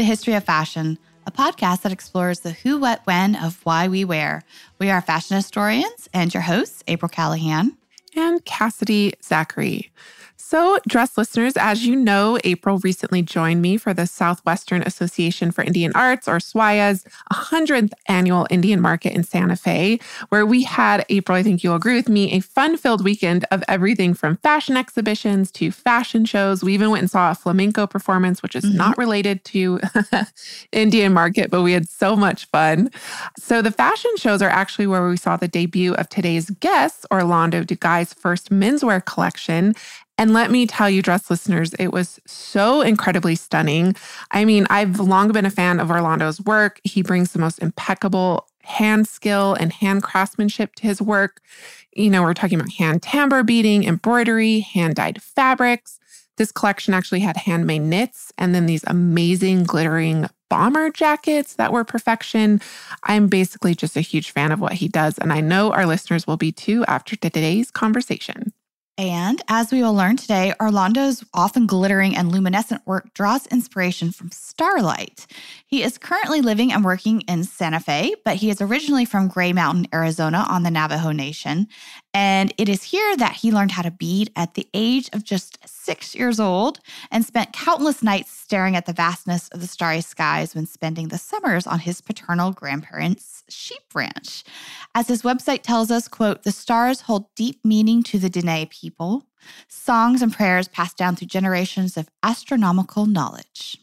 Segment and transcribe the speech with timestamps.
[0.00, 4.02] the history of fashion, a podcast that explores the who, what, when of why we
[4.02, 4.42] wear.
[4.78, 7.76] We are fashion historians and your hosts, April Calahan
[8.16, 9.92] and Cassidy Zachary.
[10.50, 15.62] So, dress listeners, as you know, April recently joined me for the Southwestern Association for
[15.62, 20.00] Indian Arts, or SWAIA's 100th annual Indian Market in Santa Fe,
[20.30, 23.62] where we had, April, I think you'll agree with me, a fun filled weekend of
[23.68, 26.64] everything from fashion exhibitions to fashion shows.
[26.64, 28.76] We even went and saw a flamenco performance, which is mm-hmm.
[28.76, 29.78] not related to
[30.72, 32.90] Indian Market, but we had so much fun.
[33.38, 37.62] So, the fashion shows are actually where we saw the debut of today's guest, Orlando
[37.62, 39.76] Dugi's first menswear collection.
[40.20, 43.96] And let me tell you, dress listeners, it was so incredibly stunning.
[44.32, 46.78] I mean, I've long been a fan of Orlando's work.
[46.84, 51.40] He brings the most impeccable hand skill and hand craftsmanship to his work.
[51.94, 55.98] You know, we're talking about hand tambour beading, embroidery, hand dyed fabrics.
[56.36, 61.82] This collection actually had handmade knits and then these amazing glittering bomber jackets that were
[61.82, 62.60] perfection.
[63.04, 66.26] I'm basically just a huge fan of what he does, and I know our listeners
[66.26, 68.52] will be too after today's conversation.
[68.98, 74.30] And as we will learn today, Orlando's often glittering and luminescent work draws inspiration from
[74.30, 75.26] starlight.
[75.66, 79.54] He is currently living and working in Santa Fe, but he is originally from Gray
[79.54, 81.68] Mountain, Arizona, on the Navajo Nation.
[82.12, 85.58] And it is here that he learned how to bead at the age of just
[85.68, 86.80] six years old
[87.10, 91.18] and spent countless nights staring at the vastness of the starry skies when spending the
[91.18, 94.42] summers on his paternal grandparents' sheep ranch.
[94.94, 99.24] As his website tells us, quote, the stars hold deep meaning to the Dene people,
[99.68, 103.78] songs and prayers passed down through generations of astronomical knowledge.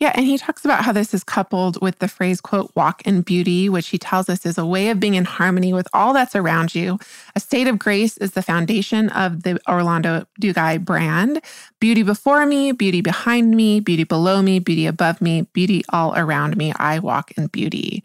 [0.00, 3.20] Yeah, and he talks about how this is coupled with the phrase, quote, walk in
[3.20, 6.34] beauty, which he tells us is a way of being in harmony with all that's
[6.34, 6.98] around you.
[7.36, 11.42] A state of grace is the foundation of the Orlando Dugi brand.
[11.80, 16.56] Beauty before me, beauty behind me, beauty below me, beauty above me, beauty all around
[16.56, 16.72] me.
[16.76, 18.02] I walk in beauty.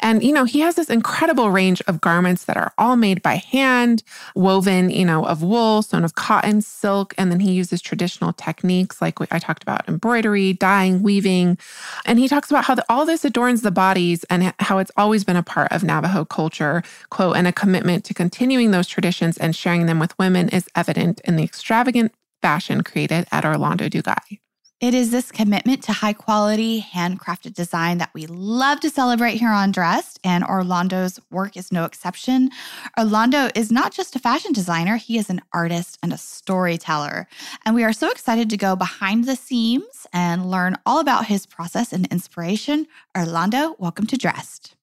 [0.00, 3.36] And, you know, he has this incredible range of garments that are all made by
[3.36, 4.02] hand,
[4.34, 7.14] woven, you know, of wool, sewn of cotton, silk.
[7.16, 11.58] And then he uses traditional techniques like I talked about embroidery, dyeing, weaving.
[12.04, 15.24] And he talks about how the, all this adorns the bodies and how it's always
[15.24, 19.56] been a part of Navajo culture, quote, and a commitment to continuing those traditions and
[19.56, 22.12] sharing them with women is evident in the extravagant
[22.42, 24.38] fashion created at Orlando Dugi.
[24.78, 29.50] It is this commitment to high quality, handcrafted design that we love to celebrate here
[29.50, 32.50] on Dressed, and Orlando's work is no exception.
[32.98, 37.26] Orlando is not just a fashion designer, he is an artist and a storyteller.
[37.64, 41.46] And we are so excited to go behind the scenes and learn all about his
[41.46, 42.86] process and inspiration.
[43.16, 44.76] Orlando, welcome to Dressed.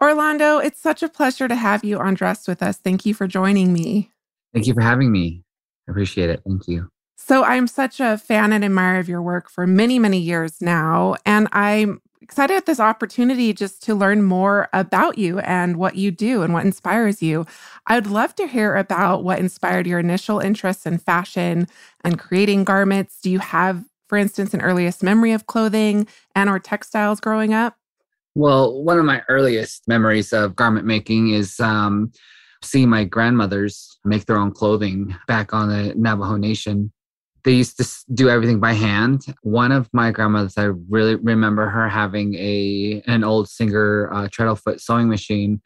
[0.00, 2.78] Orlando, it's such a pleasure to have you on Dressed with us.
[2.78, 4.12] Thank you for joining me.
[4.54, 5.42] Thank you for having me.
[5.86, 6.40] I appreciate it.
[6.46, 6.88] Thank you.
[7.22, 11.16] So I'm such a fan and admirer of your work for many, many years now.
[11.26, 16.10] And I'm excited at this opportunity just to learn more about you and what you
[16.10, 17.46] do and what inspires you.
[17.86, 21.68] I'd love to hear about what inspired your initial interest in fashion
[22.02, 23.20] and creating garments.
[23.20, 27.76] Do you have, for instance, an earliest memory of clothing and or textiles growing up?
[28.34, 32.12] Well, one of my earliest memories of garment making is um,
[32.62, 36.90] seeing my grandmothers make their own clothing back on the Navajo Nation
[37.44, 39.24] they used to do everything by hand.
[39.42, 44.80] One of my grandmothers, I really remember her having a an old Singer uh, treadle-foot
[44.80, 45.60] sewing machine,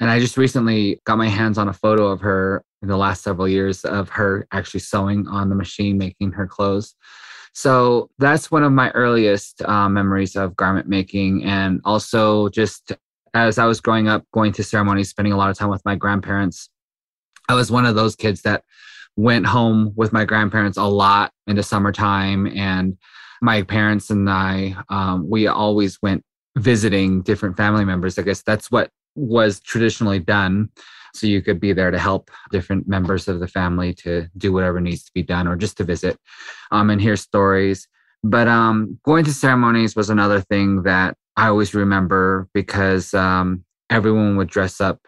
[0.00, 3.22] and I just recently got my hands on a photo of her in the last
[3.22, 6.94] several years of her actually sewing on the machine, making her clothes.
[7.54, 12.92] So that's one of my earliest uh, memories of garment making, and also just
[13.32, 15.96] as I was growing up, going to ceremonies, spending a lot of time with my
[15.96, 16.68] grandparents.
[17.48, 18.64] I was one of those kids that
[19.16, 22.96] went home with my grandparents a lot in the summertime and
[23.42, 26.22] my parents and i um, we always went
[26.56, 28.18] visiting different family members.
[28.18, 30.70] I guess that's what was traditionally done.
[31.14, 34.80] So you could be there to help different members of the family to do whatever
[34.80, 36.18] needs to be done or just to visit
[36.72, 37.88] um, and hear stories.
[38.22, 44.36] But um, going to ceremonies was another thing that i always remember because um, everyone
[44.36, 45.00] would dress up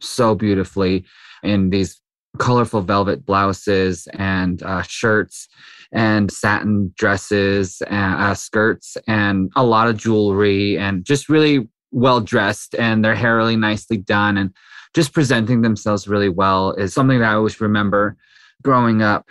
[0.00, 1.04] so beautifully
[1.42, 2.00] in these
[2.36, 5.48] colorful velvet blouses and uh, shirts
[5.92, 12.20] and satin dresses and uh, skirts and a lot of jewelry and just really well
[12.20, 14.52] dressed and their hair really nicely done and
[14.94, 18.16] just presenting themselves really well is something that I always remember
[18.62, 19.28] growing up.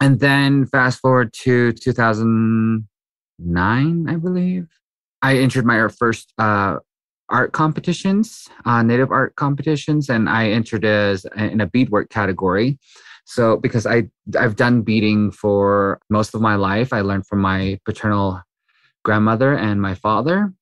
[0.00, 4.66] And then fast forward to 2009, I believe,
[5.22, 6.78] I entered my first uh,
[7.34, 12.78] art competitions, uh, native art competitions, and I entered as in a beadwork category.
[13.24, 14.04] So because I
[14.38, 18.40] I've done beading for most of my life, I learned from my paternal
[19.04, 20.52] grandmother and my father.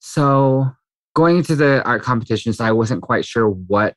[0.00, 0.70] So
[1.14, 3.94] going into the art competitions, I wasn't quite sure what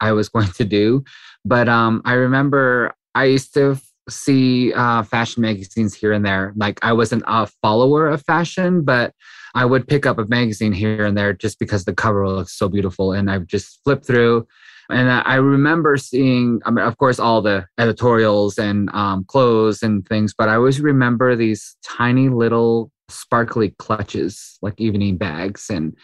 [0.00, 1.04] I was going to do,
[1.44, 3.80] but um, I remember I used to
[4.10, 6.52] see uh, fashion magazines here and there.
[6.56, 9.12] Like I wasn't a follower of fashion, but
[9.54, 12.68] I would pick up a magazine here and there just because the cover looks so
[12.68, 14.46] beautiful, and I just flip through.
[14.90, 20.06] And I remember seeing, I mean, of course, all the editorials and um, clothes and
[20.08, 25.68] things, but I always remember these tiny little sparkly clutches, like evening bags.
[25.68, 25.94] And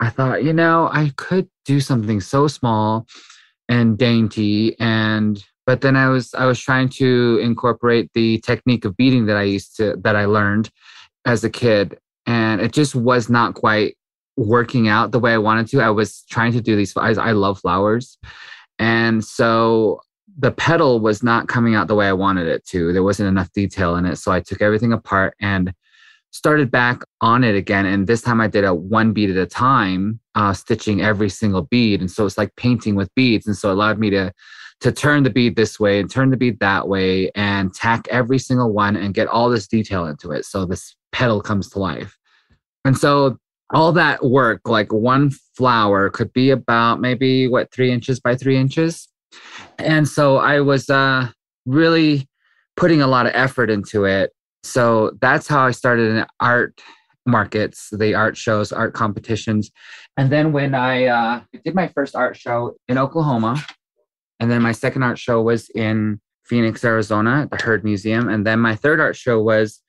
[0.00, 3.06] I thought, you know, I could do something so small
[3.68, 8.96] and dainty and but then i was i was trying to incorporate the technique of
[8.96, 10.70] beading that i used to that i learned
[11.26, 11.98] as a kid
[12.28, 13.96] and it just was not quite
[14.36, 15.80] working out the way i wanted to.
[15.80, 18.16] I was trying to do these i, I love flowers.
[18.78, 20.00] And so
[20.38, 22.92] the petal was not coming out the way i wanted it to.
[22.92, 25.72] There wasn't enough detail in it so i took everything apart and
[26.30, 27.86] started back on it again.
[27.86, 31.62] And this time i did a one bead at a time uh, stitching every single
[31.62, 32.00] bead.
[32.00, 33.46] And so it's like painting with beads.
[33.46, 34.32] And so it allowed me to
[34.80, 38.38] to turn the bead this way and turn the bead that way and tack every
[38.38, 40.44] single one and get all this detail into it.
[40.44, 42.17] So this petal comes to life
[42.88, 43.36] and so
[43.70, 48.56] all that work like one flower could be about maybe what three inches by three
[48.56, 49.08] inches
[49.78, 51.28] and so i was uh
[51.66, 52.26] really
[52.76, 54.32] putting a lot of effort into it
[54.62, 56.80] so that's how I started in art
[57.26, 59.70] markets, the art shows, art competitions.
[60.16, 63.62] And then when I uh, did my first art show in Oklahoma,
[64.40, 68.28] and then my second art show was in Phoenix, Arizona, at the Heard Museum.
[68.28, 69.80] And then my third art show was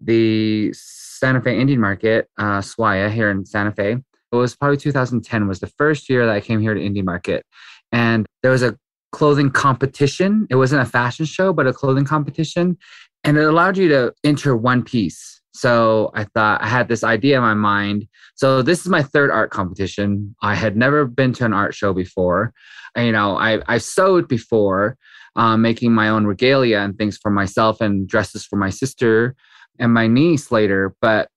[0.00, 0.72] the
[1.18, 3.92] Santa Fe Indian Market, uh, SWAIA, here in Santa Fe.
[4.30, 7.44] It was probably 2010 was the first year that I came here to Indian Market.
[7.92, 8.76] And there was a
[9.12, 10.46] clothing competition.
[10.50, 12.76] It wasn't a fashion show, but a clothing competition
[13.24, 15.40] and it allowed you to enter one piece.
[15.52, 18.06] So I thought I had this idea in my mind.
[18.36, 20.34] So this is my third art competition.
[20.42, 22.52] I had never been to an art show before.
[22.96, 24.96] You know, I I sewed before,
[25.36, 29.34] um, making my own regalia and things for myself and dresses for my sister
[29.78, 30.94] and my niece later.
[31.00, 31.28] But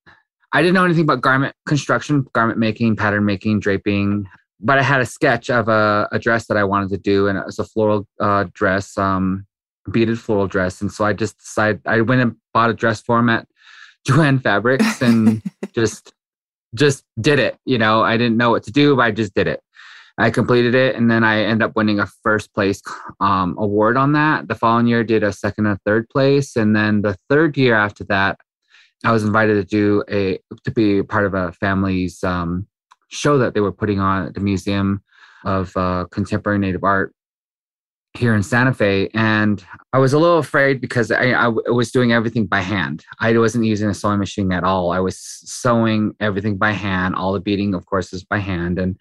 [0.54, 4.26] I didn't know anything about garment construction, garment making, pattern making, draping.
[4.60, 7.38] But I had a sketch of a, a dress that I wanted to do, and
[7.38, 8.98] it was a floral uh, dress.
[8.98, 9.46] Um,
[9.90, 10.82] beaded floral dress.
[10.82, 13.48] And so I just decided I went and bought a dress for him at
[14.06, 15.42] Jo-Ann Fabrics and
[15.74, 16.14] just
[16.74, 17.58] just did it.
[17.66, 19.62] You know, I didn't know what to do, but I just did it.
[20.22, 22.82] I completed it, and then I ended up winning a first place
[23.20, 24.48] um, award on that.
[24.48, 28.04] The following year, did a second and third place, and then the third year after
[28.06, 28.38] that,
[29.04, 32.68] I was invited to do a to be part of a family's um,
[33.10, 35.04] show that they were putting on at the Museum
[35.44, 37.14] of uh, Contemporary Native Art
[38.14, 39.10] here in Santa Fe.
[39.14, 43.06] And I was a little afraid because I, I was doing everything by hand.
[43.20, 44.92] I wasn't using a sewing machine at all.
[44.92, 47.16] I was sewing everything by hand.
[47.16, 48.78] All the beading, of course, is by hand.
[48.78, 48.98] And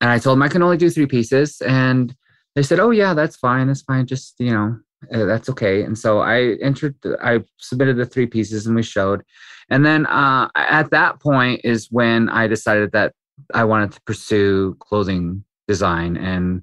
[0.00, 1.60] and I told them I can only do three pieces.
[1.60, 2.14] And
[2.54, 3.66] they said, "Oh yeah, that's fine.
[3.66, 4.06] That's fine.
[4.06, 4.78] Just you know,
[5.12, 6.96] uh, that's okay." And so I entered.
[7.22, 9.22] I submitted the three pieces, and we showed.
[9.70, 13.14] And then uh, at that point is when I decided that
[13.52, 16.62] I wanted to pursue clothing design and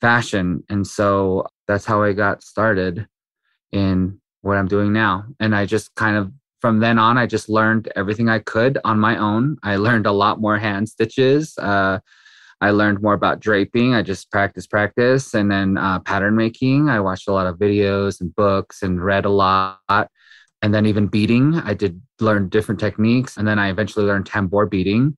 [0.00, 0.62] fashion.
[0.68, 3.06] And so that's how I got started
[3.72, 5.24] in what I'm doing now.
[5.40, 8.98] And I just kind of, from then on, I just learned everything I could on
[8.98, 9.56] my own.
[9.62, 11.56] I learned a lot more hand stitches.
[11.58, 12.00] Uh,
[12.62, 13.92] I learned more about draping.
[13.92, 16.88] I just practice, practice, and then uh, pattern making.
[16.88, 20.08] I watched a lot of videos and books and read a lot.
[20.62, 23.36] And then even beading, I did learn different techniques.
[23.36, 25.16] And then I eventually learned tambour beading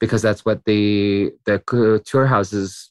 [0.00, 2.90] because that's what the the couture houses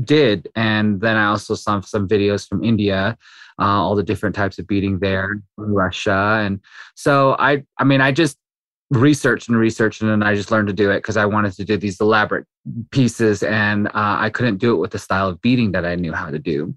[0.00, 0.48] did.
[0.56, 3.18] And then I also saw some videos from India,
[3.60, 6.40] uh, all the different types of beading there, Russia.
[6.42, 6.60] And
[6.94, 8.38] so I, I mean, I just
[8.92, 11.64] researched and researched and then I just learned to do it because I wanted to
[11.64, 12.46] do these elaborate
[12.90, 16.12] pieces and uh, I couldn't do it with the style of beading that I knew
[16.12, 16.74] how to do.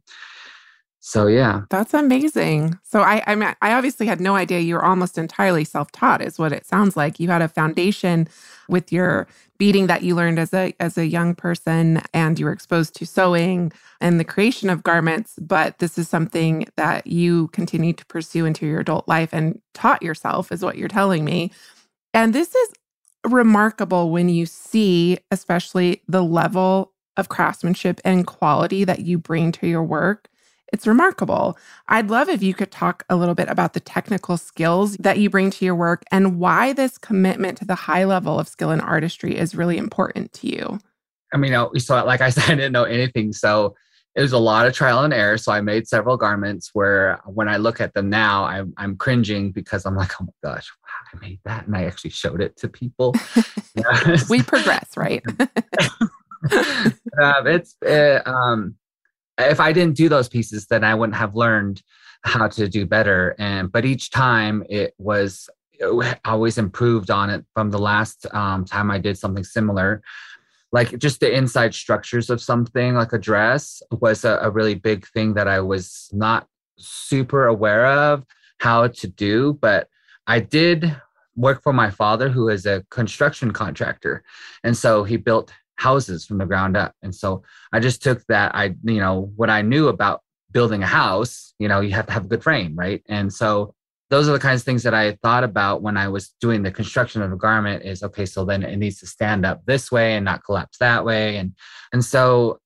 [1.02, 2.80] So yeah, that's amazing.
[2.84, 6.40] So I, I mean, I obviously had no idea you were almost entirely self-taught, is
[6.40, 7.20] what it sounds like.
[7.20, 8.28] You had a foundation
[8.68, 9.28] with your
[9.60, 13.06] beading that you learned as a as a young person, and you were exposed to
[13.06, 15.36] sewing and the creation of garments.
[15.40, 20.02] But this is something that you continued to pursue into your adult life and taught
[20.02, 21.52] yourself, is what you're telling me.
[22.16, 22.70] And this is
[23.26, 29.68] remarkable when you see, especially the level of craftsmanship and quality that you bring to
[29.68, 30.30] your work.
[30.72, 31.58] It's remarkable.
[31.90, 35.30] I'd love if you could talk a little bit about the technical skills that you
[35.30, 38.82] bring to your work and why this commitment to the high level of skill and
[38.82, 40.80] artistry is really important to you.
[41.34, 43.34] I mean, oh, you saw it, like I said, I didn't know anything.
[43.34, 43.76] So
[44.16, 45.38] it was a lot of trial and error.
[45.38, 49.52] So I made several garments where when I look at them now, I'm, I'm cringing
[49.52, 50.72] because I'm like, oh my gosh,
[51.14, 51.68] I made that.
[51.68, 53.16] And I actually showed it to people.
[54.30, 55.24] we progress, right?
[56.52, 58.76] um, it's it, um,
[59.38, 61.82] if I didn't do those pieces, then I wouldn't have learned
[62.24, 63.36] how to do better.
[63.38, 68.66] And but each time it was it always improved on it from the last um,
[68.66, 70.02] time I did something similar.
[70.72, 75.08] Like just the inside structures of something like a dress was a, a really big
[75.08, 76.48] thing that I was not
[76.78, 78.24] super aware of
[78.60, 79.88] how to do, but
[80.27, 80.96] I did
[81.36, 84.24] work for my father, who is a construction contractor.
[84.63, 86.94] And so he built houses from the ground up.
[87.01, 90.88] And so I just took that I you know what I knew about building a
[90.88, 93.03] house, you know, you have to have a good frame, right?
[93.10, 93.74] And so
[94.10, 96.72] those are the kinds of things that I thought about when I was doing the
[96.72, 100.15] construction of a garment is okay, so then it needs to stand up this way
[100.15, 101.38] and not collapse that way.
[101.38, 101.53] And
[101.91, 102.60] and so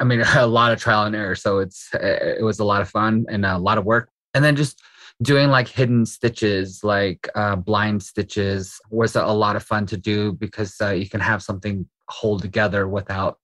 [0.00, 1.36] I mean a lot of trial and error.
[1.36, 4.10] So it's it was a lot of fun and a lot of work.
[4.34, 4.80] And then just
[5.22, 10.32] doing like hidden stitches like uh, blind stitches was a lot of fun to do
[10.32, 13.38] because uh, you can have something hold together without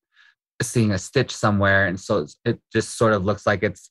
[0.63, 1.87] seeing a stitch somewhere.
[1.87, 3.91] And so it just sort of looks like it's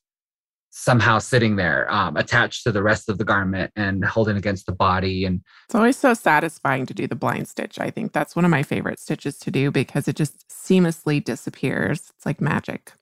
[0.70, 4.72] somehow sitting there um, attached to the rest of the garment and holding against the
[4.72, 5.24] body.
[5.24, 7.78] And it's always so satisfying to do the blind stitch.
[7.78, 12.10] I think that's one of my favorite stitches to do because it just seamlessly disappears.
[12.16, 12.92] It's like magic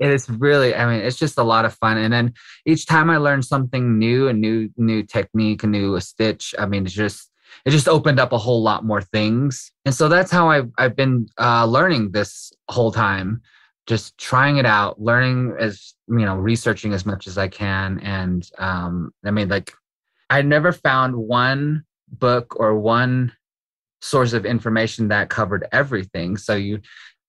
[0.00, 2.32] it is really i mean it's just a lot of fun and then
[2.66, 6.84] each time i learn something new a new new technique a new stitch i mean
[6.84, 7.30] it's just
[7.64, 9.72] it just opened up a whole lot more things.
[9.84, 13.42] And so that's how I've, I've been uh, learning this whole time,
[13.86, 18.00] just trying it out, learning as, you know, researching as much as I can.
[18.00, 19.72] And um, I mean, like,
[20.30, 23.32] I never found one book or one
[24.00, 26.36] source of information that covered everything.
[26.36, 26.80] So you,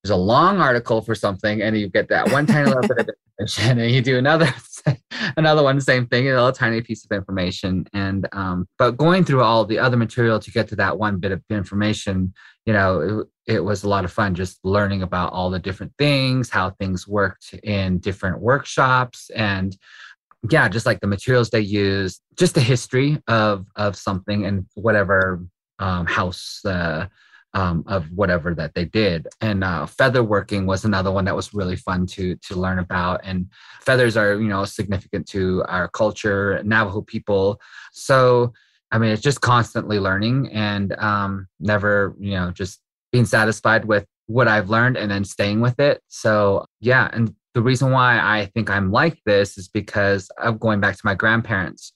[0.06, 3.08] there's a long article for something and you get that one tiny little bit of
[3.40, 4.54] information and you do another
[5.36, 7.84] another one same thing a little tiny piece of information.
[7.92, 11.32] And um, but going through all the other material to get to that one bit
[11.32, 12.32] of information
[12.66, 15.92] you know it, it was a lot of fun just learning about all the different
[15.98, 19.76] things how things worked in different workshops and
[20.50, 25.44] yeah just like the materials they use just the history of of something and whatever
[25.78, 27.06] um, house uh,
[27.56, 29.26] um, of whatever that they did.
[29.40, 33.22] And uh, feather working was another one that was really fun to to learn about.
[33.24, 37.58] And feathers are you know significant to our culture, Navajo people.
[37.92, 38.52] So
[38.92, 44.04] I mean, it's just constantly learning and um, never you know just being satisfied with
[44.26, 46.02] what I've learned and then staying with it.
[46.08, 50.80] So yeah, and the reason why I think I'm like this is because of going
[50.80, 51.92] back to my grandparents.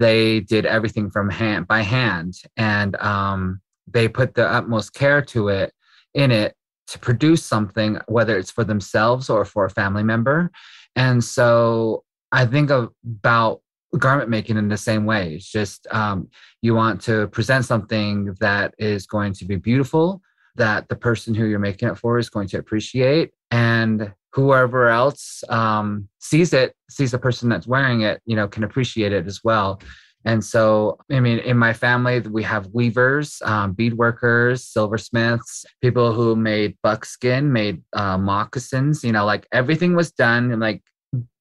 [0.00, 5.48] They did everything from hand by hand, and um, they put the utmost care to
[5.48, 5.72] it
[6.14, 6.54] in it
[6.86, 10.50] to produce something whether it's for themselves or for a family member.
[10.96, 13.60] And so i think about
[13.98, 15.34] garment making in the same way.
[15.34, 16.28] It's just um,
[16.62, 20.20] you want to present something that is going to be beautiful
[20.56, 23.30] that the person who you're making it for is going to appreciate.
[23.50, 28.64] And whoever else um, sees it sees the person that's wearing it you know can
[28.64, 29.80] appreciate it as well
[30.24, 36.14] and so, I mean, in my family, we have weavers, um, bead workers, silversmiths, people
[36.14, 39.04] who made buckskin, made uh, moccasins.
[39.04, 40.82] You know, like everything was done like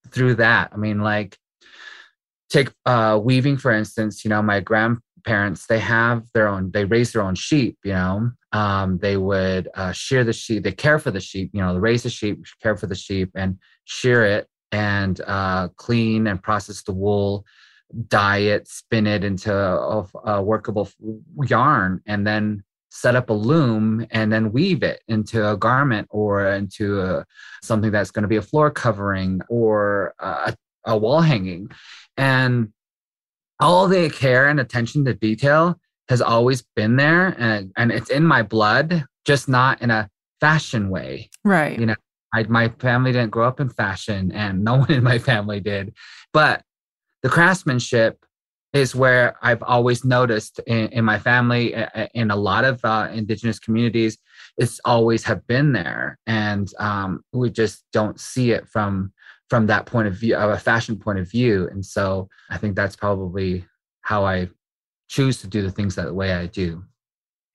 [0.09, 0.71] through that.
[0.73, 1.37] I mean, like
[2.49, 4.25] take uh, weaving for instance.
[4.25, 6.71] You know, my grandparents they have their own.
[6.71, 7.77] They raise their own sheep.
[7.85, 10.63] You know, um, they would uh, shear the sheep.
[10.63, 11.51] They care for the sheep.
[11.53, 15.69] You know, they raise the sheep, care for the sheep, and shear it and uh,
[15.77, 17.45] clean and process the wool
[18.07, 20.89] dye it, spin it into a, a workable
[21.43, 26.47] yarn, and then set up a loom and then weave it into a garment or
[26.47, 27.25] into a,
[27.63, 31.69] something that's going to be a floor covering or a, a wall hanging.
[32.17, 32.71] And
[33.59, 38.23] all the care and attention to detail has always been there and, and it's in
[38.23, 40.07] my blood, just not in a
[40.39, 41.31] fashion way.
[41.43, 41.79] Right.
[41.79, 41.95] You know,
[42.33, 45.93] I, my family didn't grow up in fashion, and no one in my family did.
[46.33, 46.63] But
[47.23, 48.25] the craftsmanship
[48.73, 51.75] is where I've always noticed in, in my family,
[52.13, 54.17] in a lot of uh, indigenous communities,
[54.57, 59.13] it's always have been there, and um, we just don't see it from
[59.49, 61.67] from that point of view, of a fashion point of view.
[61.71, 63.65] And so I think that's probably
[64.01, 64.49] how I
[65.09, 66.83] choose to do the things that the way I do.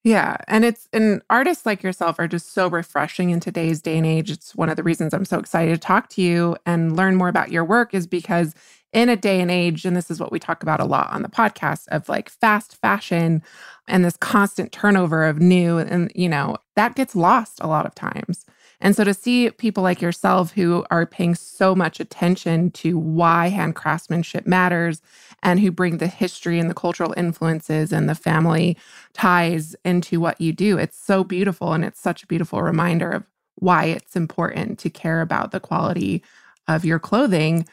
[0.05, 0.37] Yeah.
[0.47, 4.31] And it's, and artists like yourself are just so refreshing in today's day and age.
[4.31, 7.27] It's one of the reasons I'm so excited to talk to you and learn more
[7.27, 8.55] about your work is because
[8.91, 11.21] in a day and age, and this is what we talk about a lot on
[11.21, 13.43] the podcast of like fast fashion
[13.87, 17.95] and this constant turnover of new, and, you know, that gets lost a lot of
[17.95, 18.45] times.
[18.81, 23.49] And so to see people like yourself who are paying so much attention to why
[23.49, 25.01] hand craftsmanship matters
[25.43, 28.77] and who bring the history and the cultural influences and the family
[29.13, 31.73] ties into what you do, it's so beautiful.
[31.73, 33.23] And it's such a beautiful reminder of
[33.55, 36.23] why it's important to care about the quality
[36.67, 37.67] of your clothing.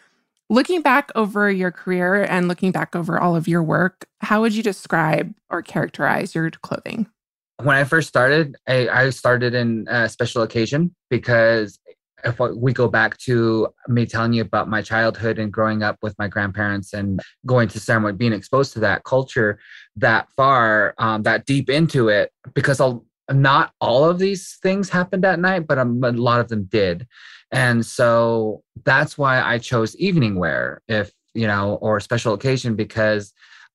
[0.48, 4.54] Looking back over your career and looking back over all of your work, how would
[4.54, 7.08] you describe or characterize your clothing?
[7.62, 11.78] when I first started, I, I started in a special occasion because
[12.24, 16.14] if we go back to me telling you about my childhood and growing up with
[16.18, 19.58] my grandparents and going to ceremony, being exposed to that culture
[19.96, 25.24] that far, um, that deep into it, because I'll, not all of these things happened
[25.24, 27.06] at night, but um, a lot of them did.
[27.50, 33.32] And so that's why I chose evening wear, if you know, or special occasion because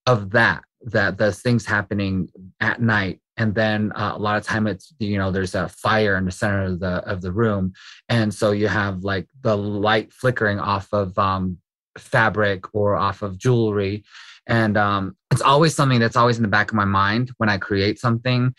[0.07, 2.29] of that, that the things happening
[2.59, 3.19] at night.
[3.37, 6.31] And then uh, a lot of time it's you know there's a fire in the
[6.31, 7.73] center of the of the room.
[8.09, 11.57] And so you have like the light flickering off of um,
[11.97, 14.03] fabric or off of jewelry
[14.47, 17.57] and um, it's always something that's always in the back of my mind when i
[17.57, 18.53] create something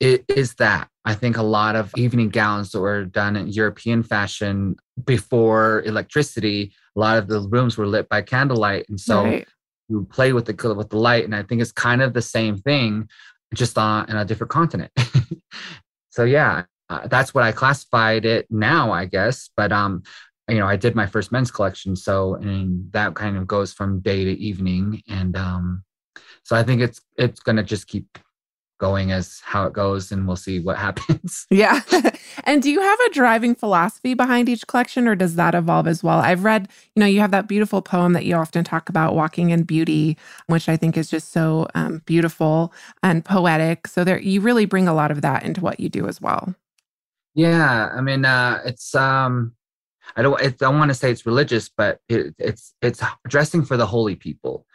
[0.00, 4.02] it is that i think a lot of evening gowns that were done in european
[4.02, 9.48] fashion before electricity a lot of the rooms were lit by candlelight and so right.
[9.88, 12.56] you play with the with the light and i think it's kind of the same
[12.56, 13.08] thing
[13.54, 14.92] just on in a different continent.
[16.10, 19.50] so yeah, uh, that's what I classified it now, I guess.
[19.56, 20.02] But um,
[20.48, 24.00] you know, I did my first men's collection, so and that kind of goes from
[24.00, 25.84] day to evening, and um,
[26.44, 28.18] so I think it's it's gonna just keep
[28.78, 31.46] going as how it goes and we'll see what happens.
[31.50, 31.80] Yeah.
[32.44, 36.02] and do you have a driving philosophy behind each collection or does that evolve as
[36.02, 36.18] well?
[36.18, 39.50] I've read, you know, you have that beautiful poem that you often talk about, Walking
[39.50, 43.86] in Beauty, which I think is just so um, beautiful and poetic.
[43.86, 46.54] So there you really bring a lot of that into what you do as well.
[47.34, 49.55] Yeah, I mean uh it's um
[50.14, 53.76] I don't I don't want to say it's religious, but it, it's it's dressing for
[53.76, 54.66] the holy people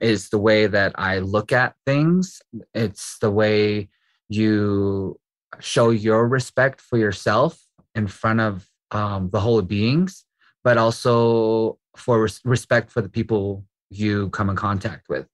[0.00, 2.40] is the way that I look at things.
[2.74, 3.88] It's the way
[4.28, 5.18] you
[5.58, 7.60] show your respect for yourself
[7.94, 10.24] in front of um, the holy beings,
[10.62, 15.26] but also for res- respect for the people you come in contact with.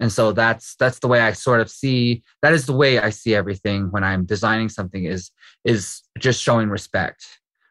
[0.00, 3.10] And so that's that's the way I sort of see that is the way I
[3.10, 5.30] see everything when I'm designing something is
[5.64, 7.26] is just showing respect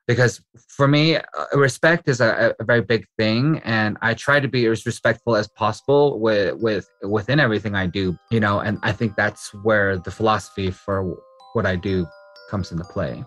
[0.07, 1.21] because for me uh,
[1.53, 5.47] respect is a, a, very big thing and i try to be as respectful as
[5.49, 10.11] possible with with within everything i do you know and i think that's where the
[10.11, 11.15] philosophy for
[11.53, 12.05] what i do
[12.49, 13.23] comes into play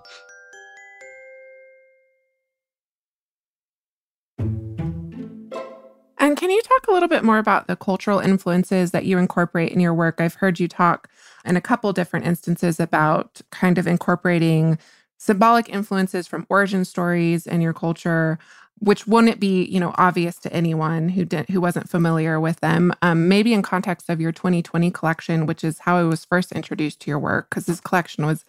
[6.23, 9.73] And can you talk a little bit more about the cultural influences that you incorporate
[9.73, 10.21] in your work?
[10.21, 11.09] I've heard you talk
[11.47, 14.79] in a couple different instances about kind of incorporating
[15.21, 18.39] symbolic influences from origin stories in your culture
[18.79, 22.93] which wouldn't be you know obvious to anyone who didn't who wasn't familiar with them
[23.03, 27.01] um, maybe in context of your 2020 collection which is how i was first introduced
[27.01, 28.45] to your work because this collection was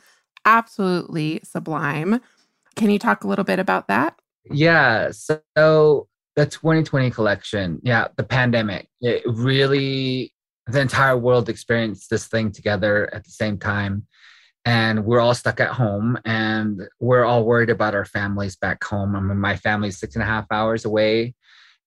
[0.46, 2.22] absolutely sublime.
[2.76, 4.20] Can you talk a little bit about that?
[4.50, 10.34] Yeah so the 2020 collection yeah the pandemic it really
[10.68, 14.08] the entire world experienced this thing together at the same time
[14.66, 19.16] and we're all stuck at home and we're all worried about our families back home.
[19.16, 21.34] I mean, my family's six and a half hours away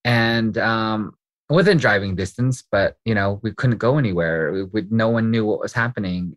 [0.03, 1.13] and um,
[1.49, 4.51] within driving distance, but you know, we couldn't go anywhere.
[4.51, 6.35] We, we, no one knew what was happening.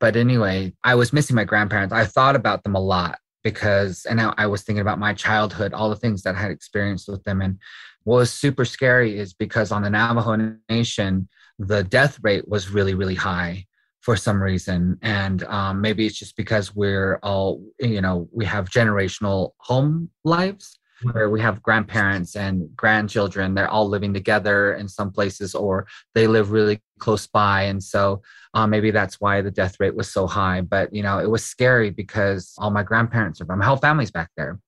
[0.00, 1.92] But anyway, I was missing my grandparents.
[1.92, 5.72] I thought about them a lot because, and I, I was thinking about my childhood,
[5.72, 7.40] all the things that I had experienced with them.
[7.42, 7.58] And
[8.04, 11.28] what was super scary is because on the Navajo Nation,
[11.58, 13.66] the death rate was really, really high
[14.00, 18.70] for some reason and um, maybe it's just because we're all you know we have
[18.70, 23.54] generational home lives where we have grandparents and grandchildren.
[23.54, 27.62] They're all living together in some places, or they live really close by.
[27.62, 28.22] And so
[28.54, 30.60] uh, maybe that's why the death rate was so high.
[30.60, 34.30] But, you know, it was scary because all my grandparents are, my whole family's back
[34.36, 34.58] there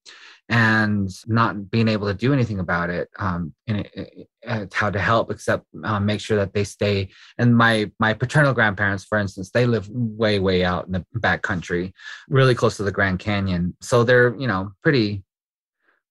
[0.53, 4.29] and not being able to do anything about it um, and it,
[4.71, 9.03] how to help except um, make sure that they stay and my my paternal grandparents
[9.03, 11.91] for instance they live way way out in the back country
[12.29, 13.75] really close to the grand canyon.
[13.81, 15.25] So they're you know pretty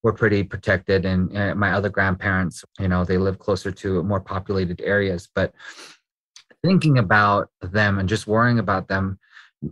[0.01, 4.21] we're pretty protected and uh, my other grandparents you know they live closer to more
[4.21, 5.30] populated areas.
[5.36, 5.54] But
[6.63, 9.19] thinking about them and just worrying about them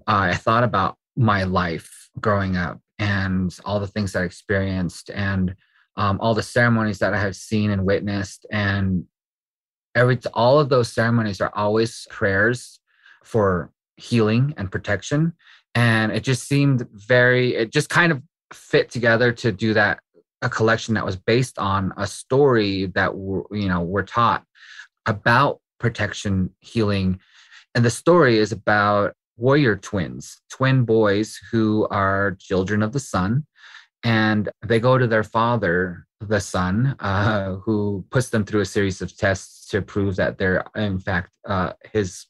[0.07, 5.09] uh, i thought about my life growing up and all the things that I experienced
[5.09, 5.55] and
[5.97, 8.45] um, all the ceremonies that I have seen and witnessed.
[8.51, 9.05] And
[9.95, 12.79] every all of those ceremonies are always prayers
[13.23, 15.33] for healing and protection.
[15.75, 18.21] And it just seemed very, it just kind of
[18.53, 19.99] fit together to do that
[20.41, 24.43] a collection that was based on a story that you know we're taught
[25.05, 27.19] about protection healing
[27.75, 33.45] and the story is about warrior twins, twin boys who are children of the sun.
[34.03, 39.01] And they go to their father, the sun, uh, who puts them through a series
[39.01, 42.25] of tests to prove that they're, in fact, uh, his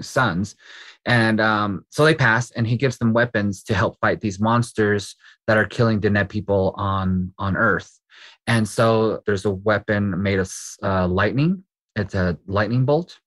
[0.00, 0.56] sons.
[1.04, 5.16] And um, so they pass, and he gives them weapons to help fight these monsters
[5.46, 8.00] that are killing Diné people on, on Earth.
[8.46, 13.18] And so there's a weapon made of uh, lightning, it's a lightning bolt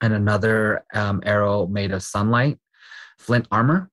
[0.00, 2.58] and another um, arrow made of sunlight,
[3.18, 3.90] flint armor.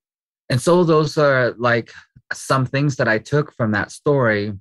[0.49, 1.91] And so those are like
[2.33, 4.53] some things that I took from that story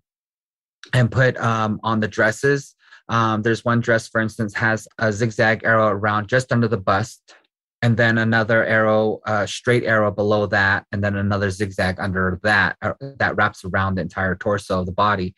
[0.92, 2.74] and put um, on the dresses.
[3.08, 7.34] Um, there's one dress, for instance, has a zigzag arrow around just under the bust,
[7.82, 12.76] and then another arrow, uh, straight arrow below that, and then another zigzag under that
[12.80, 15.34] uh, that wraps around the entire torso of the body.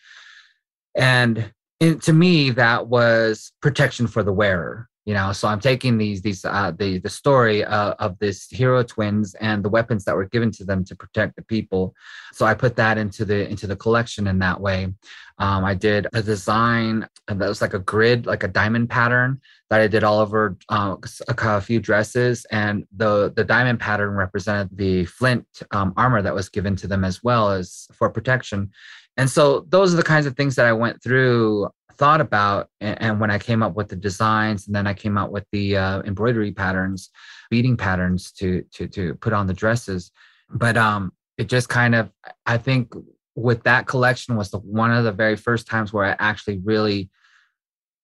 [0.95, 6.21] And to me, that was protection for the wearer you know so i'm taking these
[6.21, 10.27] these uh the the story uh, of this hero twins and the weapons that were
[10.27, 11.95] given to them to protect the people.
[12.33, 14.93] So i put that into the into the collection in that way.
[15.39, 19.41] Um, i did a design that was like a grid like a diamond pattern
[19.71, 20.97] that i did all over uh,
[21.29, 22.45] a, few dresses.
[22.51, 27.05] And the the diamond pattern represented the flint um, armor that was given to them
[27.05, 28.71] as well as for protection.
[29.17, 33.01] And so those are the kinds of things that I went through thought about and,
[33.01, 35.77] and, when i came up with the designs and then i came out with the
[35.77, 37.11] uh, embroidery patterns
[37.51, 40.11] beading patterns to to to put on the dresses.
[40.51, 42.11] But um it just kind of
[42.47, 42.95] i think
[43.35, 47.11] with that collection was the one of the very first times where i actually really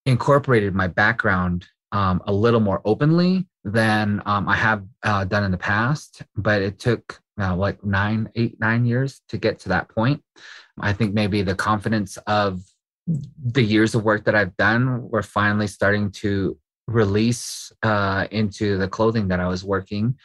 [0.05, 5.51] incorporated my background um, a little more openly than um, i have uh, done in
[5.51, 6.23] the past.
[6.37, 10.23] But it took uh, like nine eight nine years to get to that point.
[10.81, 12.63] I think maybe the confidence of
[13.07, 18.89] the years of work that I've done were finally starting to release uh, into the
[18.89, 20.17] clothing that I was working.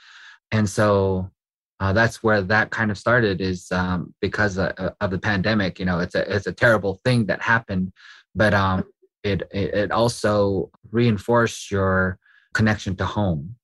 [0.52, 1.32] And so
[1.80, 5.80] uh, that's where that kind of started is um, because of, of, the pandemic.
[5.80, 7.92] You know, it's a, it's a terrible thing that happened,
[8.34, 8.84] but um,
[9.24, 12.18] it, it also reinforced your
[12.54, 13.56] connection to home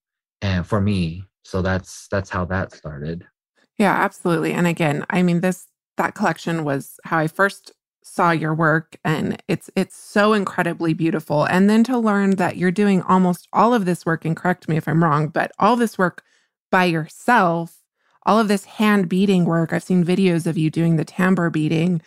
[0.41, 1.23] and for me.
[1.43, 3.25] So that's, that's how that started.
[3.77, 4.53] Yeah, absolutely.
[4.53, 5.65] And again, I mean, this,
[5.97, 7.71] that collection was how I first
[8.03, 11.45] saw your work and it's it's so incredibly beautiful.
[11.45, 14.77] And then to learn that you're doing almost all of this work and correct me
[14.77, 16.23] if I'm wrong but all this work
[16.71, 17.79] by yourself
[18.25, 22.01] all of this hand beading work I've seen videos of you doing the tambour beading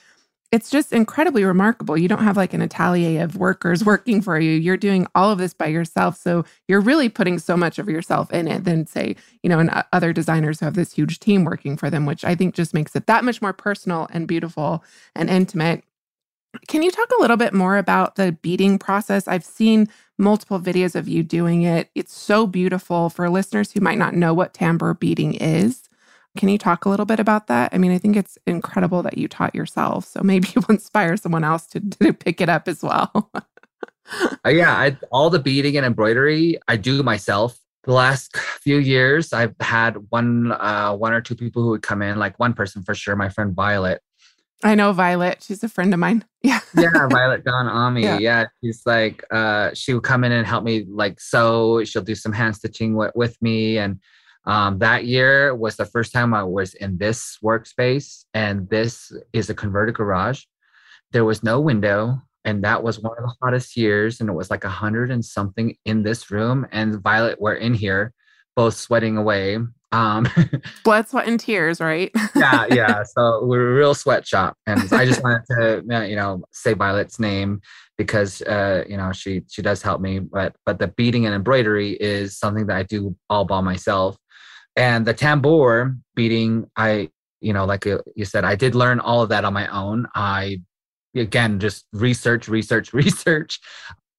[0.52, 4.52] it's just incredibly remarkable you don't have like an atelier of workers working for you
[4.52, 8.32] you're doing all of this by yourself so you're really putting so much of yourself
[8.32, 11.44] in it than say you know and uh, other designers who have this huge team
[11.44, 14.84] working for them which I think just makes it that much more personal and beautiful
[15.14, 15.82] and intimate
[16.68, 19.28] can you talk a little bit more about the beading process?
[19.28, 21.90] I've seen multiple videos of you doing it.
[21.94, 25.88] It's so beautiful for listeners who might not know what tambour beading is.
[26.36, 27.72] Can you talk a little bit about that?
[27.72, 30.06] I mean, I think it's incredible that you taught yourself.
[30.06, 33.30] So maybe you'll inspire someone else to, to pick it up as well.
[33.34, 37.58] uh, yeah, I, all the beading and embroidery I do myself.
[37.84, 42.02] The last few years, I've had one, uh, one or two people who would come
[42.02, 44.02] in, like one person for sure, my friend Violet,
[44.64, 45.42] I know Violet.
[45.42, 46.24] She's a friend of mine.
[46.42, 46.60] Yeah.
[46.76, 48.02] yeah, Violet Dawn Ami.
[48.02, 48.18] Yeah.
[48.18, 48.44] yeah.
[48.62, 51.84] She's like, uh, she would come in and help me like sew.
[51.84, 53.78] She'll do some hand stitching w- with me.
[53.78, 54.00] And
[54.46, 58.24] um, that year was the first time I was in this workspace.
[58.32, 60.44] And this is a converted garage.
[61.12, 62.22] There was no window.
[62.44, 64.20] And that was one of the hottest years.
[64.20, 66.66] And it was like a hundred and something in this room.
[66.70, 68.12] And Violet were in here,
[68.54, 69.58] both sweating away.
[69.92, 70.28] Um,
[70.84, 72.10] Blood, sweat, and tears, right?
[72.36, 73.02] yeah, yeah.
[73.04, 77.60] So we're a real sweatshop, and I just wanted to, you know, say Violet's name
[77.96, 80.18] because, uh, you know, she she does help me.
[80.18, 84.18] But but the beading and embroidery is something that I do all by myself,
[84.76, 87.10] and the tambour beading I,
[87.40, 90.06] you know, like you said, I did learn all of that on my own.
[90.14, 90.60] I
[91.14, 93.60] again just research, research, research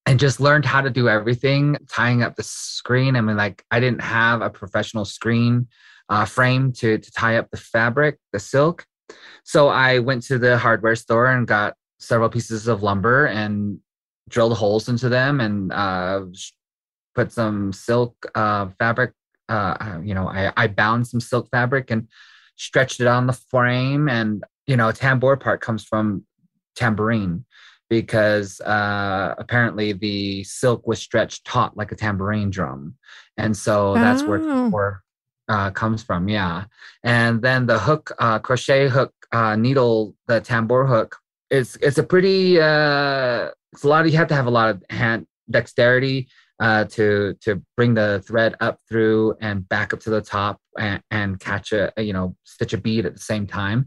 [0.08, 3.80] and just learned how to do everything tying up the screen i mean like i
[3.80, 5.67] didn't have a professional screen
[6.10, 8.86] uh, frame to, to tie up the fabric the silk
[9.43, 13.80] so i went to the hardware store and got several pieces of lumber and
[14.30, 16.22] drilled holes into them and uh,
[17.15, 19.12] put some silk uh, fabric
[19.49, 22.07] uh, you know I, I bound some silk fabric and
[22.55, 26.23] stretched it on the frame and you know tambour part comes from
[26.75, 27.45] tambourine
[27.89, 32.95] because uh, apparently the silk was stretched taut like a tambourine drum.
[33.38, 34.27] And so that's oh.
[34.27, 35.03] where, where
[35.47, 36.27] uh, comes from.
[36.27, 36.65] Yeah.
[37.03, 41.17] And then the hook, uh, crochet hook uh, needle, the tambour hook,
[41.49, 44.69] it's, it's a pretty, uh, it's a lot of, you have to have a lot
[44.69, 46.27] of hand dexterity
[46.60, 51.02] uh, to to bring the thread up through and back up to the top and,
[51.12, 53.86] and catch a you know stitch a bead at the same time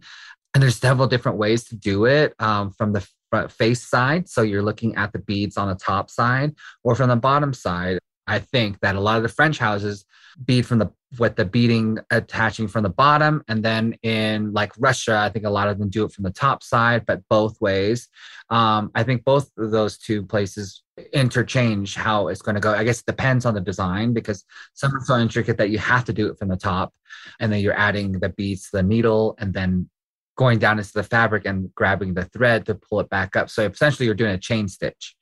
[0.54, 4.28] and there's several different ways to do it um, from the front face side.
[4.28, 7.98] So you're looking at the beads on the top side or from the bottom side.
[8.26, 10.04] I think that a lot of the French houses
[10.44, 15.18] bead from the with the beading attaching from the bottom, and then in like Russia,
[15.18, 18.08] I think a lot of them do it from the top side, but both ways.
[18.48, 22.72] Um, I think both of those two places interchange how it's going to go.
[22.72, 26.04] I guess it depends on the design because some are so intricate that you have
[26.04, 26.92] to do it from the top,
[27.40, 29.90] and then you're adding the beads the needle, and then
[30.36, 33.50] going down into the fabric and grabbing the thread to pull it back up.
[33.50, 35.16] So essentially, you're doing a chain stitch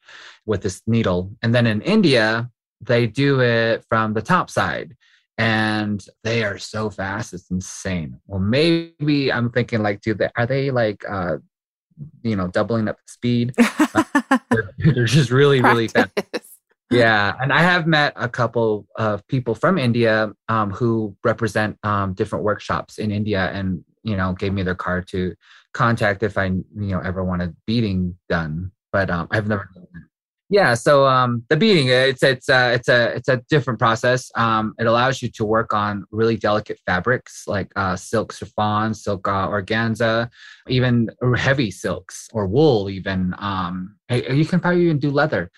[0.47, 1.33] with this needle.
[1.43, 4.97] And then in India, they do it from the top side
[5.37, 8.21] and they are so fast it's insane.
[8.27, 11.39] Well maybe i'm thinking like do they are they like uh
[12.23, 13.55] you know doubling up the speed?
[14.51, 16.11] They're, they're, just really really fast.
[16.91, 22.15] Yeah and i have met a couple of people from india um, who represent um,
[22.15, 25.35] different workshops in india and you know, gave me their card to
[25.75, 28.73] contact if I, you know, ever wanted beading done.
[28.91, 29.69] But um, I've never
[30.51, 34.31] Yeah, so um, the beading it's it's uh, it's a it's a different process.
[34.35, 39.29] Um, it allows you to work on really delicate fabrics like uh, silk chiffon, silk
[39.29, 40.31] uh, organza,
[40.67, 42.89] even heavy silks or wool.
[42.89, 45.51] Even um, you can probably even do leather,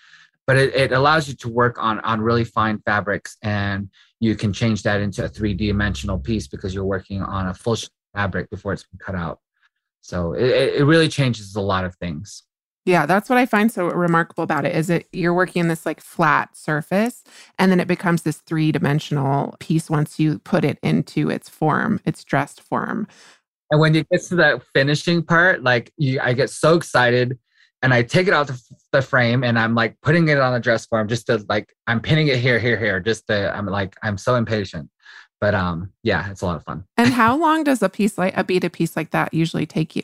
[0.45, 4.51] but it, it allows you to work on on really fine fabrics, and you can
[4.51, 7.77] change that into a three dimensional piece because you're working on a full
[8.13, 9.39] fabric before it's been cut out.
[10.01, 12.43] So it, it really changes a lot of things.
[12.85, 15.85] Yeah, that's what I find so remarkable about it is that you're working in this
[15.85, 17.23] like flat surface
[17.59, 22.23] and then it becomes this three-dimensional piece once you put it into its form, its
[22.23, 23.07] dressed form.
[23.69, 27.37] And when it gets to that finishing part, like you, I get so excited
[27.83, 28.59] and I take it out the,
[28.91, 32.01] the frame and I'm like putting it on the dress form just to like I'm
[32.01, 32.99] pinning it here, here, here.
[32.99, 34.89] Just to I'm like I'm so impatient.
[35.39, 36.83] But um, yeah, it's a lot of fun.
[36.97, 40.03] And how long does a piece like a beaded piece like that usually take you?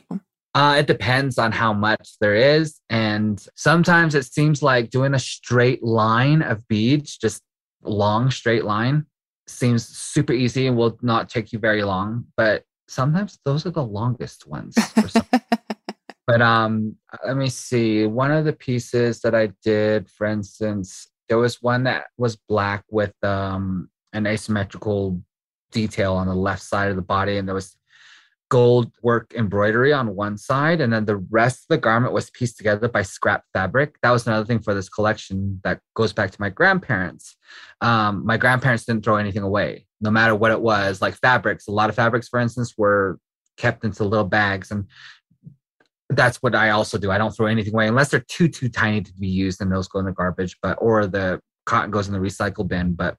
[0.58, 2.80] Uh, it depends on how much there is.
[2.90, 7.44] And sometimes it seems like doing a straight line of beads, just
[7.84, 9.06] long straight line,
[9.46, 12.24] seems super easy and will not take you very long.
[12.36, 14.74] But sometimes those are the longest ones.
[16.26, 18.06] but um, let me see.
[18.06, 22.82] One of the pieces that I did, for instance, there was one that was black
[22.90, 25.22] with um, an asymmetrical
[25.70, 27.76] detail on the left side of the body, and there was
[28.50, 32.56] gold work embroidery on one side, and then the rest of the garment was pieced
[32.56, 33.96] together by scrap fabric.
[34.02, 37.36] That was another thing for this collection that goes back to my grandparents.
[37.80, 41.02] Um, my grandparents didn't throw anything away, no matter what it was.
[41.02, 43.18] Like fabrics, a lot of fabrics, for instance, were
[43.56, 44.86] kept into little bags, and
[46.10, 47.10] that's what I also do.
[47.10, 49.88] I don't throw anything away unless they're too too tiny to be used, and those
[49.88, 50.56] go in the garbage.
[50.62, 52.94] But or the cotton goes in the recycle bin.
[52.94, 53.16] But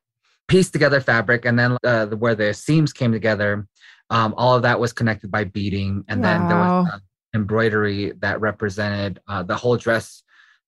[0.47, 3.67] pieced together fabric, and then uh, where the seams came together,
[4.09, 6.27] um, all of that was connected by beading, and wow.
[6.27, 6.99] then there was uh,
[7.35, 10.23] embroidery that represented uh, the whole dress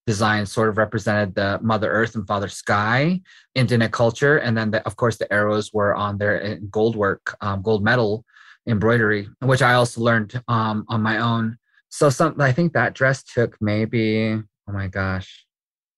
[0.08, 3.21] design sort of represented the mother earth and father sky
[3.56, 7.62] indian culture and then the, of course the arrows were on their gold work um,
[7.62, 8.25] gold metal
[8.67, 11.58] embroidery which i also learned um, on my own
[11.89, 14.34] so some i think that dress took maybe
[14.67, 15.45] oh my gosh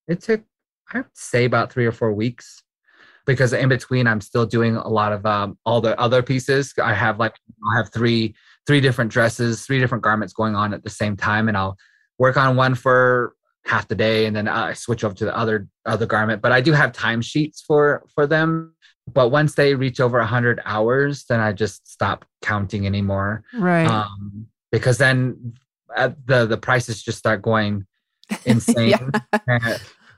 [0.08, 0.44] it took
[0.94, 2.63] i would say about three or four weeks
[3.26, 6.74] because in between I'm still doing a lot of um, all the other pieces.
[6.82, 7.36] I have like
[7.72, 11.48] I have three three different dresses, three different garments going on at the same time,
[11.48, 11.78] and I'll
[12.18, 15.68] work on one for half the day, and then I switch over to the other
[15.86, 16.42] other garment.
[16.42, 18.74] But I do have time sheets for for them
[19.12, 24.48] but once they reach over 100 hours then i just stop counting anymore right um,
[24.72, 25.54] because then
[25.96, 27.86] uh, the the prices just start going
[28.46, 29.12] insane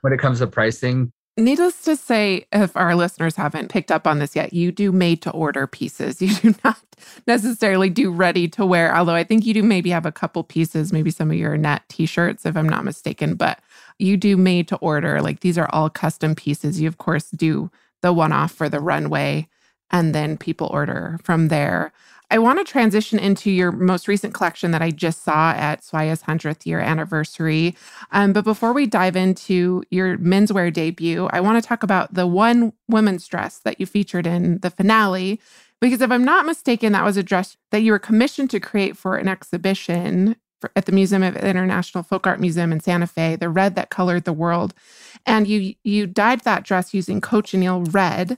[0.01, 4.19] when it comes to pricing Needless to say, if our listeners haven't picked up on
[4.19, 6.21] this yet, you do made to order pieces.
[6.25, 6.79] You do not
[7.27, 10.93] necessarily do ready to wear, although I think you do maybe have a couple pieces,
[10.93, 13.59] maybe some of your net t shirts, if I'm not mistaken, but
[13.99, 15.21] you do made to order.
[15.21, 16.79] Like these are all custom pieces.
[16.79, 17.69] You, of course, do
[18.01, 19.49] the one off for the runway,
[19.91, 21.91] and then people order from there.
[22.31, 26.23] I want to transition into your most recent collection that I just saw at SWAIA's
[26.23, 27.75] 100th year anniversary.
[28.11, 32.27] Um, but before we dive into your menswear debut, I want to talk about the
[32.27, 35.39] one women's dress that you featured in the finale.
[35.81, 38.97] Because if I'm not mistaken, that was a dress that you were commissioned to create
[38.97, 43.35] for an exhibition for, at the Museum of International Folk Art Museum in Santa Fe,
[43.35, 44.73] the red that colored the world.
[45.25, 48.37] And you you dyed that dress using cochineal red.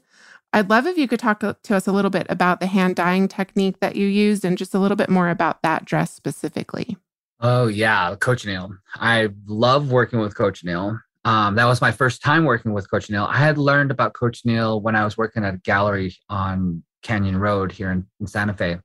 [0.54, 3.28] I'd love if you could talk to us a little bit about the hand dyeing
[3.28, 6.98] technique that you used and just a little bit more about that dress specifically.
[7.40, 8.76] Oh, yeah, cochineal.
[8.96, 11.00] I love working with cochineal.
[11.26, 13.26] Um, that was my first time working with cochineal.
[13.26, 17.72] I had learned about cochineal when I was working at a gallery on Canyon Road
[17.72, 18.80] here in, in Santa Fe.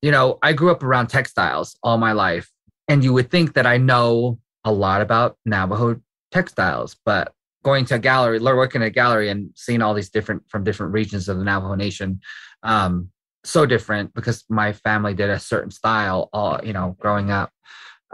[0.00, 2.50] You know, I grew up around textiles all my life,
[2.88, 6.00] and you would think that I know a lot about Navajo
[6.32, 10.42] textiles, but going to a gallery, working at a gallery and seeing all these different
[10.48, 12.20] from different regions of the Navajo Nation.
[12.62, 13.10] Um,
[13.44, 17.50] so different because my family did a certain style, all you know, growing up,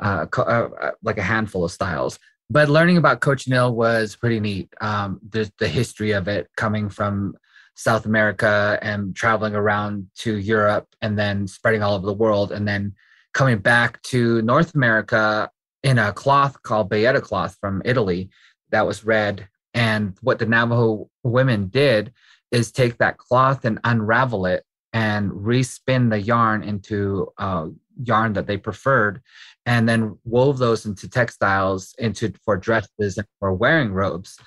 [0.01, 2.19] uh, co- uh, uh like a handful of styles.
[2.51, 4.73] But learning about cochineal was pretty neat.
[4.81, 7.35] Um, the, the history of it coming from
[7.75, 12.67] South America and traveling around to Europe and then spreading all over the world and
[12.67, 12.95] then
[13.35, 15.51] coming back to North America
[15.83, 18.31] in a cloth called bayeta cloth from Italy
[18.70, 19.48] that was red.
[19.74, 22.12] And what the Navajo women did
[22.50, 27.66] is take that cloth and unravel it and respin the yarn into uh,
[28.02, 29.20] yarn that they preferred
[29.66, 34.38] and then wove those into textiles into for dresses and for wearing robes.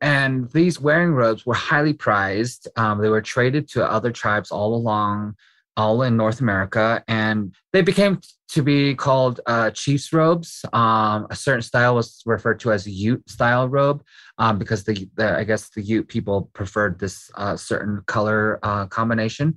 [0.00, 2.68] And these wearing robes were highly prized.
[2.76, 5.34] Um, they were traded to other tribes all along
[5.78, 10.64] all in North America, and they became to be called uh, chief's robes.
[10.72, 14.02] Um, a certain style was referred to as Ute style robe
[14.38, 18.86] um, because the, the, I guess the Ute people preferred this uh, certain color uh,
[18.86, 19.54] combination.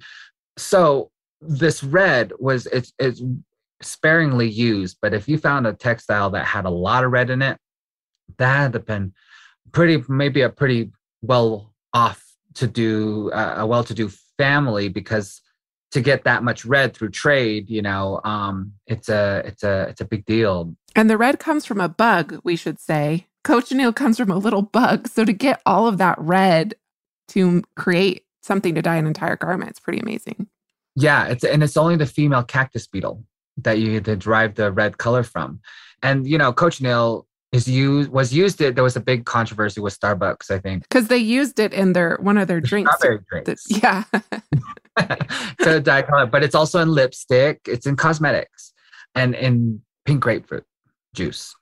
[0.58, 1.10] So
[1.42, 3.22] this red was it's it's
[3.82, 7.42] sparingly used, but if you found a textile that had a lot of red in
[7.42, 7.58] it,
[8.38, 9.12] that had been
[9.72, 10.92] pretty maybe a pretty
[11.24, 15.42] well off to do uh, a well to do family because
[15.92, 20.02] to get that much red through trade, you know, um, it's a it's a it's
[20.02, 20.76] a big deal.
[20.96, 23.28] And the red comes from a bug, we should say.
[23.44, 25.08] Cochineal comes from a little bug.
[25.08, 26.76] So to get all of that red
[27.30, 30.48] to create something to dye an entire garment, it's pretty amazing.
[30.96, 33.24] Yeah, it's and it's only the female cactus beetle
[33.58, 35.60] that you to derive the red color from.
[36.04, 39.98] And you know, cochineal is used was used it there was a big controversy with
[40.00, 42.96] starbucks i think because they used it in their one of their drinks,
[43.30, 43.66] drinks.
[43.70, 44.04] yeah
[45.62, 48.74] to dye color, but it's also in lipstick, it's in cosmetics,
[49.16, 50.66] and in pink grapefruit
[51.14, 51.56] juice.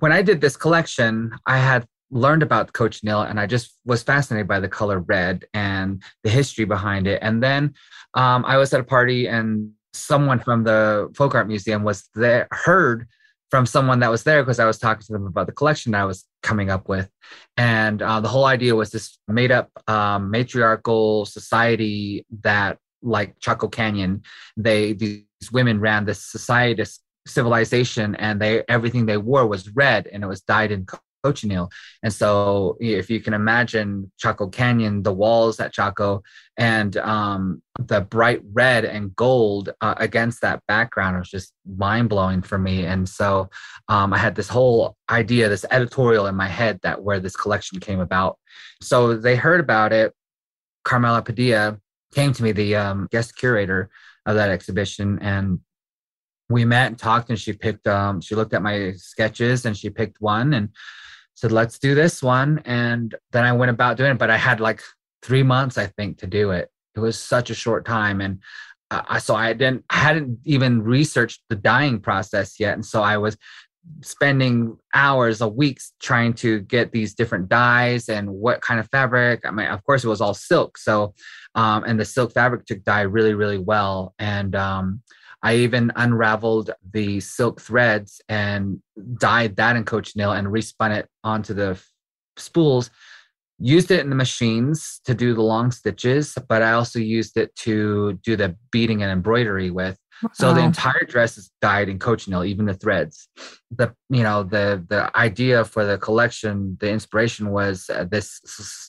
[0.00, 4.46] When I did this collection, I had learned about cochineal and I just was fascinated
[4.46, 7.18] by the color red and the history behind it.
[7.22, 7.74] And then
[8.14, 12.46] um, I was at a party and someone from the folk art museum was there,
[12.50, 13.08] heard
[13.54, 16.06] from someone that was there because I was talking to them about the collection I
[16.06, 17.08] was coming up with.
[17.56, 23.68] And uh, the whole idea was this made up um, matriarchal society that, like Chaco
[23.68, 24.22] Canyon,
[24.56, 30.08] they these women ran this society, this civilization, and they everything they wore was red
[30.08, 30.84] and it was dyed in
[31.24, 31.70] cochineal.
[32.02, 36.22] And so, if you can imagine Chaco Canyon, the walls at Chaco,
[36.56, 42.42] and um, the bright red and gold uh, against that background was just mind blowing
[42.42, 42.84] for me.
[42.84, 43.48] And so,
[43.88, 47.80] um, I had this whole idea, this editorial in my head that where this collection
[47.80, 48.38] came about.
[48.82, 50.12] So they heard about it.
[50.84, 51.78] Carmela Padilla
[52.14, 53.90] came to me, the um, guest curator
[54.26, 55.60] of that exhibition, and
[56.48, 59.90] we met and talked and she picked um she looked at my sketches and she
[59.90, 60.68] picked one and
[61.34, 62.62] said, let's do this one.
[62.64, 64.82] And then I went about doing it, but I had like
[65.22, 66.70] three months, I think, to do it.
[66.94, 68.20] It was such a short time.
[68.20, 68.40] And
[68.90, 72.74] I, so I didn't, I hadn't even researched the dyeing process yet.
[72.74, 73.36] And so I was
[74.02, 79.40] spending hours a week trying to get these different dyes and what kind of fabric.
[79.44, 80.78] I mean, of course, it was all silk.
[80.78, 81.14] So,
[81.54, 84.14] um, and the silk fabric took dye really, really well.
[84.18, 85.02] And, um,
[85.44, 88.80] I even unraveled the silk threads and
[89.18, 91.80] dyed that in cochineal and respun it onto the
[92.36, 92.90] spools
[93.58, 97.54] used it in the machines to do the long stitches, but I also used it
[97.56, 99.98] to do the beading and embroidery with.
[100.32, 103.28] So the entire dress is dyed in cochineal, even the threads.
[103.70, 108.40] The you know the the idea for the collection, the inspiration was uh, this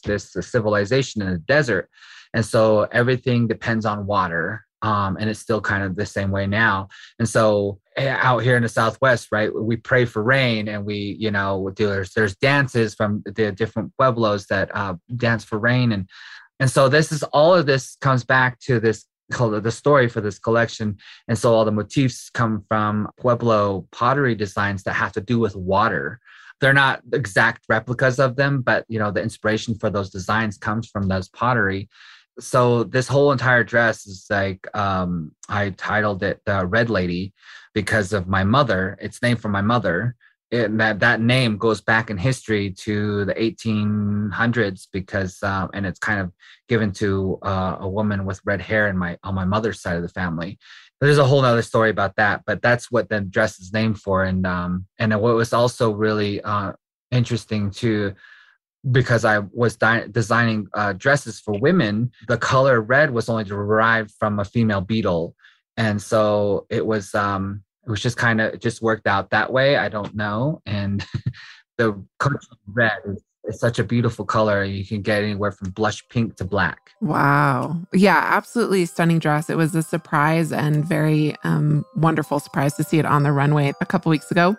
[0.06, 1.90] this civilization in the desert,
[2.34, 4.65] and so everything depends on water.
[4.86, 6.90] Um, and it's still kind of the same way now.
[7.18, 11.18] And so eh, out here in the Southwest, right, we pray for rain, and we
[11.20, 16.08] you know there's there's dances from the different pueblos that uh, dance for rain, and
[16.60, 20.38] and so this is all of this comes back to this the story for this
[20.38, 20.98] collection.
[21.28, 25.56] And so all the motifs come from Pueblo pottery designs that have to do with
[25.56, 26.20] water.
[26.62, 30.88] They're not exact replicas of them, but you know, the inspiration for those designs comes
[30.88, 31.90] from those pottery.
[32.40, 37.34] So this whole entire dress is like um, I titled it the Red Lady
[37.74, 38.98] because of my mother.
[39.02, 40.16] It's named for my mother.
[40.52, 46.00] And that that name goes back in history to the 1800s because um, and it's
[46.00, 46.32] kind of
[46.70, 50.04] given to uh, a woman with red hair in my on my mother's side of
[50.04, 50.60] the family.
[51.00, 54.00] But there's a whole other story about that but that's what the dress is named
[54.00, 54.24] for.
[54.24, 56.74] And um and what was also really uh
[57.12, 58.14] interesting to
[58.92, 64.12] because I was di- designing uh, dresses for women, the color red was only derived
[64.20, 65.36] from a female beetle,
[65.78, 69.78] and so it was um, it was just kind of just worked out that way.
[69.78, 70.62] I don't know.
[70.66, 71.06] And
[71.78, 72.04] the
[72.68, 74.64] red is, is such a beautiful color.
[74.64, 76.92] You can get anywhere from blush pink to black.
[77.02, 77.80] Wow.
[77.94, 79.50] Yeah, absolutely stunning dress.
[79.50, 83.74] It was a surprise and very um, wonderful surprise to see it on the runway
[83.82, 84.58] a couple weeks ago.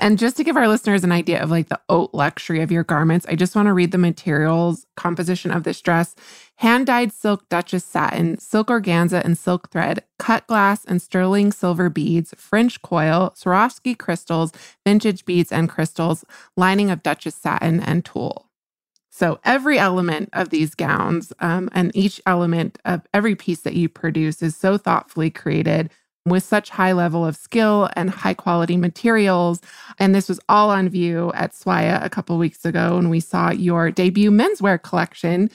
[0.00, 2.84] And just to give our listeners an idea of like the haute luxury of your
[2.84, 6.14] garments, I just want to read the materials composition of this dress.
[6.56, 11.90] Hand dyed silk Duchess satin, silk organza and silk thread, cut glass and sterling silver
[11.90, 14.52] beads, French coil, Swarovski crystals,
[14.86, 16.24] vintage beads and crystals,
[16.56, 18.46] lining of Duchess satin and tulle.
[19.10, 23.90] So every element of these gowns um, and each element of every piece that you
[23.90, 25.90] produce is so thoughtfully created
[26.26, 29.60] with such high level of skill and high quality materials.
[29.98, 33.50] And this was all on view at SWAIA a couple weeks ago when we saw
[33.50, 35.50] your debut menswear collection.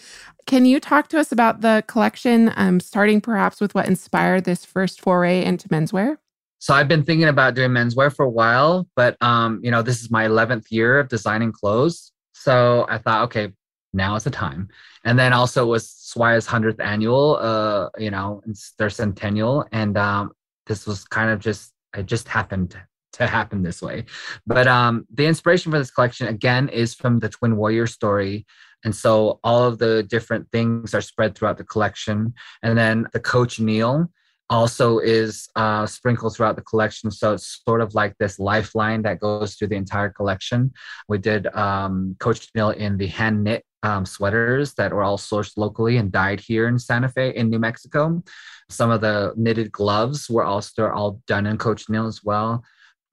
[0.47, 4.63] Can you talk to us about the collection, um, starting perhaps with what inspired this
[4.63, 6.17] first foray into menswear?
[6.59, 10.01] So I've been thinking about doing menswear for a while, but um, you know, this
[10.01, 12.11] is my 11th year of designing clothes.
[12.33, 13.53] So I thought, okay,
[13.93, 14.69] now is the time.
[15.03, 18.41] And then also it was SWAIA's 100th annual, uh, you know,
[18.77, 19.65] their centennial.
[19.71, 20.31] And um,
[20.67, 22.75] this was kind of just it just happened
[23.13, 24.05] to happen this way.
[24.45, 28.45] But um, the inspiration for this collection again is from the Twin Warrior story.
[28.83, 32.33] And so all of the different things are spread throughout the collection.
[32.61, 34.11] And then the cochineal
[34.49, 37.09] also is uh, sprinkled throughout the collection.
[37.09, 40.71] So it's sort of like this lifeline that goes through the entire collection.
[41.07, 45.97] We did um, cochineal in the hand knit um, sweaters that were all sourced locally
[45.97, 48.23] and dyed here in Santa Fe in New Mexico.
[48.67, 52.63] Some of the knitted gloves were also all done in Coach cochineal as well.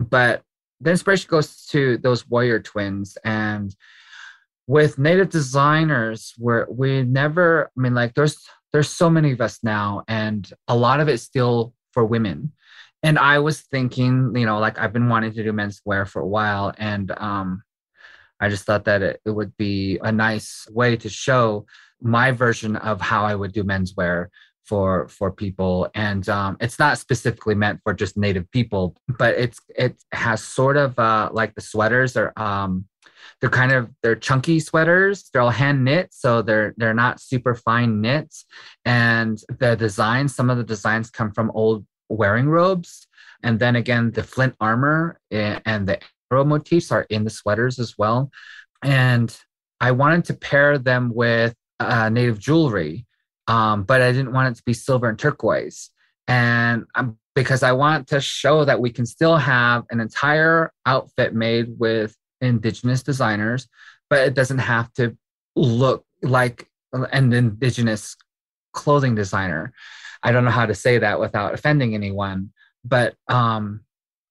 [0.01, 0.43] But
[0.81, 3.77] the inspiration goes to those warrior twins and
[4.67, 8.39] with native designers where we never i mean like there's
[8.73, 12.53] there's so many of us now and a lot of it's still for women
[13.03, 16.27] and i was thinking you know like i've been wanting to do menswear for a
[16.27, 17.63] while and um
[18.43, 21.65] i just thought that it, it would be a nice way to show
[22.03, 24.29] my version of how i would do menswear
[24.65, 25.89] for for people.
[25.95, 30.77] And um, it's not specifically meant for just native people but it's it has sort
[30.77, 32.87] of uh, like the sweaters are um,
[33.41, 35.29] they're kind of they're chunky sweaters.
[35.31, 38.45] They're all hand knit so they're they're not super fine knits.
[38.85, 43.07] And the designs some of the designs come from old wearing robes.
[43.43, 45.99] And then again the flint armor eh, and the
[46.45, 48.31] motifs are in the sweaters as well
[48.83, 49.39] and
[49.81, 53.07] i wanted to pair them with uh, native jewelry
[53.49, 55.91] um, but I didn't want it to be silver and turquoise.
[56.29, 61.35] And um, because I want to show that we can still have an entire outfit
[61.35, 63.69] made with indigenous designers,
[64.09, 65.17] but it doesn't have to
[65.57, 68.17] look like an indigenous
[68.73, 69.73] clothing designer.
[70.23, 72.53] I don't know how to say that without offending anyone,
[72.85, 73.81] but um,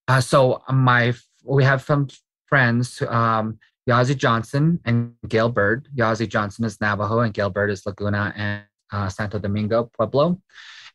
[0.07, 1.13] uh, so my
[1.43, 2.07] we have some
[2.47, 5.87] friends, um, Yazzie Johnson and Gail Bird.
[5.95, 10.39] Yazzie Johnson is Navajo and Gail Bird is Laguna and uh, Santo Domingo, Pueblo.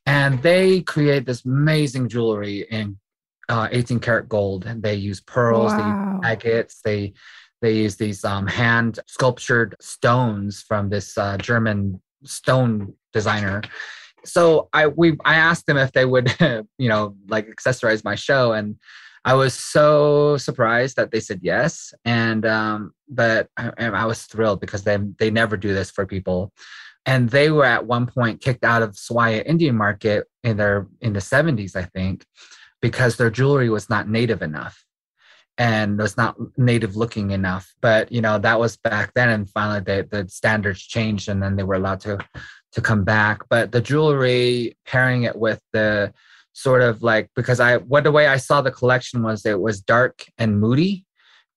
[0.05, 2.99] And they create this amazing jewelry in
[3.49, 4.67] uh, 18 karat gold.
[4.67, 6.21] And they use pearls, wow.
[6.23, 7.15] they use agates, they
[7.63, 13.63] they use these um, hand sculptured stones from this uh, German stone designer.
[14.25, 16.35] So I we I asked them if they would,
[16.79, 18.77] you know, like accessorize my show, and
[19.27, 24.61] I was so surprised that they said yes, and um, but I, I was thrilled
[24.61, 26.53] because they they never do this for people,
[27.05, 31.13] and they were at one point kicked out of SWAIA Indian market in their in
[31.13, 32.25] the 70s, I think,
[32.81, 34.85] because their jewelry was not native enough
[35.59, 37.75] and was not native looking enough.
[37.81, 41.57] But you know that was back then, and finally the the standards changed, and then
[41.57, 42.19] they were allowed to
[42.75, 43.43] to come back.
[43.51, 46.15] But the jewelry pairing it with the
[46.57, 49.79] sort of like because I what the way I saw the collection was it was
[49.79, 51.05] dark and moody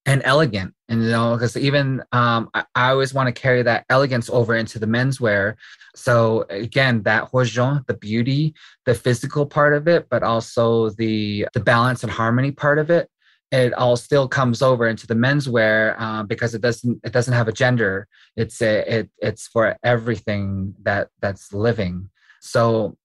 [0.06, 3.86] and elegant and you know because even um, I, I, always want to carry that
[3.90, 5.56] elegance over into the menswear.
[5.96, 8.54] So again that hózhó the beauty
[8.86, 13.10] the physical part of it but also the the balance and harmony part of it
[13.54, 17.48] it all still comes over into the menswear uh, because it doesn't it doesn't have
[17.48, 18.06] a gender.
[18.36, 22.10] It's a, it it's for everything that that's living.
[22.42, 22.98] So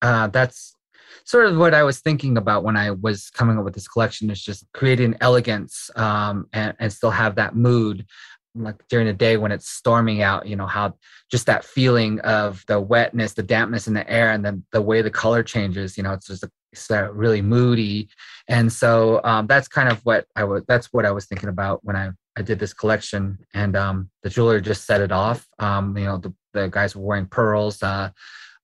[0.00, 0.74] uh, that's
[1.24, 4.30] sort of what I was thinking about when I was coming up with this collection
[4.30, 8.06] is just creating elegance um, and, and still have that mood
[8.56, 10.94] like during the day when it's storming out you know how
[11.28, 15.02] just that feeling of the wetness the dampness in the air and then the way
[15.02, 18.08] the color changes you know it's just a, it's really moody.
[18.48, 21.84] And so um, that's kind of what i was that's what i was thinking about
[21.84, 23.38] when i i did this collection.
[23.54, 25.46] And um, the jeweler just set it off.
[25.58, 28.10] Um, you know the, the guys were wearing pearls uh,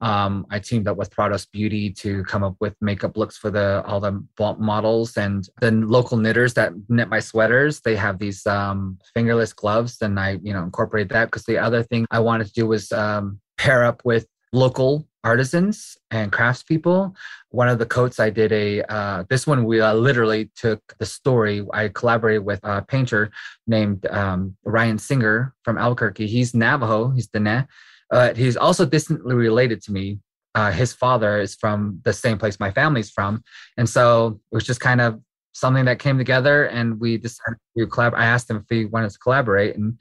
[0.00, 3.82] um, I teamed up with Prados Beauty to come up with makeup looks for the
[3.86, 4.24] all the
[4.58, 7.80] models, and the local knitters that knit my sweaters.
[7.80, 11.82] They have these um, fingerless gloves, and I you know incorporate that because the other
[11.82, 17.14] thing I wanted to do was um, pair up with local artisans and craftspeople.
[17.50, 21.06] One of the coats I did a uh, this one we uh, literally took the
[21.06, 21.62] story.
[21.74, 23.30] I collaborated with a painter
[23.66, 26.26] named um, Ryan Singer from Albuquerque.
[26.26, 27.10] He's Navajo.
[27.10, 27.66] He's Dene
[28.10, 30.18] uh, he's also distantly related to me.
[30.54, 33.42] Uh, his father is from the same place my family's from,
[33.76, 35.20] and so it was just kind of
[35.52, 38.22] something that came together, and we decided to collaborate.
[38.22, 39.98] I asked him if he wanted to collaborate, and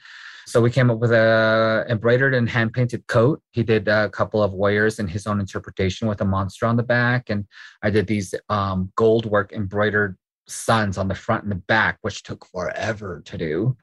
[0.47, 3.39] so we came up with a embroidered and hand painted coat.
[3.51, 6.83] He did a couple of warriors in his own interpretation with a monster on the
[6.83, 7.45] back, and
[7.83, 12.23] I did these um, gold work embroidered suns on the front and the back, which
[12.23, 13.77] took forever to do.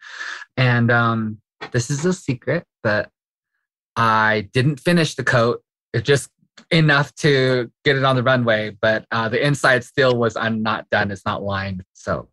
[0.56, 1.38] And um,
[1.70, 3.10] this is a secret, but
[3.96, 5.62] I didn't finish the coat.
[5.92, 6.30] It just
[6.70, 10.88] enough to get it on the runway, but uh, the inside still was I'm not
[10.90, 11.10] done.
[11.10, 11.84] It's not lined.
[11.94, 12.28] So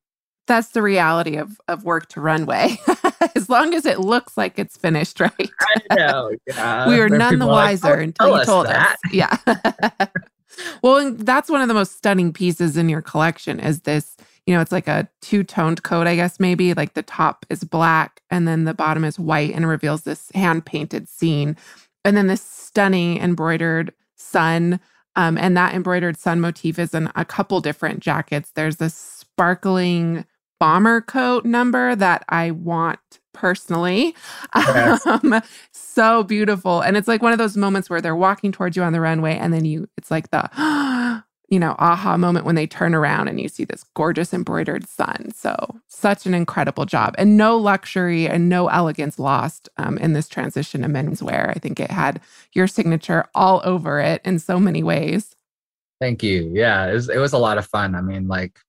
[0.47, 2.77] that's the reality of of work to runway.
[3.35, 5.31] as long as it looks like it's finished, right?
[5.89, 6.31] I know.
[6.47, 6.87] Yeah.
[6.87, 8.97] we were none the wiser like, oh, until you told us.
[9.11, 9.37] Yeah.
[10.81, 14.61] well, that's one of the most stunning pieces in your collection is this you know,
[14.61, 16.73] it's like a two toned coat, I guess, maybe.
[16.73, 20.65] Like the top is black and then the bottom is white and reveals this hand
[20.65, 21.55] painted scene.
[22.03, 24.79] And then this stunning embroidered sun.
[25.15, 28.51] Um, and that embroidered sun motif is in a couple different jackets.
[28.55, 30.25] There's this sparkling
[30.59, 32.99] bomber coat number that I want
[33.33, 34.15] personally.
[34.55, 35.05] Yes.
[35.13, 35.41] Um,
[35.71, 36.81] so beautiful.
[36.81, 39.35] And it's like one of those moments where they're walking towards you on the runway
[39.37, 40.49] and then you, it's like the,
[41.49, 45.31] you know, aha moment when they turn around and you see this gorgeous embroidered sun.
[45.35, 45.55] So,
[45.87, 50.81] such an incredible job and no luxury and no elegance lost um, in this transition
[50.81, 51.49] to menswear.
[51.49, 52.21] I think it had
[52.53, 55.35] your signature all over it in so many ways.
[55.99, 56.51] Thank you.
[56.53, 57.95] Yeah, it was, it was a lot of fun.
[57.95, 58.59] I mean, like,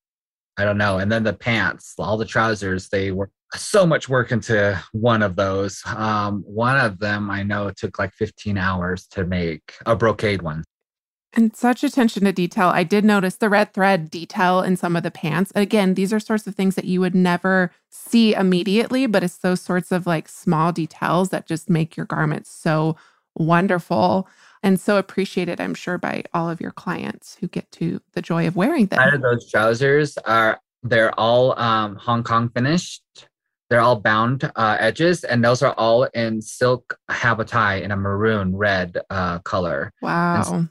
[0.57, 0.99] I don't know.
[0.99, 5.35] And then the pants, all the trousers, they were so much work into one of
[5.35, 5.81] those.
[5.85, 10.63] Um, one of them I know took like 15 hours to make a brocade one.
[11.35, 12.69] And such attention to detail.
[12.69, 15.51] I did notice the red thread detail in some of the pants.
[15.53, 19.59] Again, these are sorts of things that you would never see immediately, but it's those
[19.59, 22.95] sorts of like small details that just make your garments so
[23.35, 24.29] wonderful
[24.63, 28.47] and so appreciated, I'm sure, by all of your clients who get to the joy
[28.47, 28.99] of wearing them.
[28.99, 33.03] Out of those trousers are they're all um, Hong Kong finished.
[33.69, 38.55] They're all bound uh, edges, and those are all in silk habotai in a maroon
[38.55, 39.91] red uh, color.
[40.01, 40.67] Wow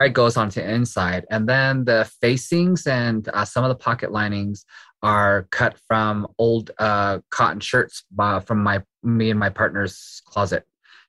[0.00, 1.24] it goes onto the inside.
[1.30, 4.64] And then the facings and uh, some of the pocket linings
[5.02, 10.64] are cut from old uh, cotton shirts uh, from my me and my partner's closet.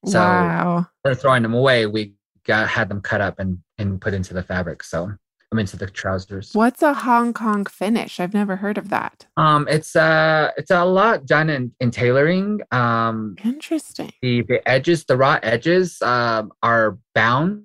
[0.06, 0.88] So wow.
[1.04, 1.88] they're throwing them away.
[1.88, 2.14] We
[2.46, 4.84] got had them cut up and and put into the fabric.
[4.84, 5.12] So
[5.52, 6.52] I'm into the trousers.
[6.54, 8.20] What's a Hong Kong finish?
[8.20, 9.26] I've never heard of that.
[9.38, 12.60] Um, it's uh it's a lot done in, in tailoring.
[12.72, 14.12] Um, interesting.
[14.22, 17.64] The the edges, the raw edges, um, are bound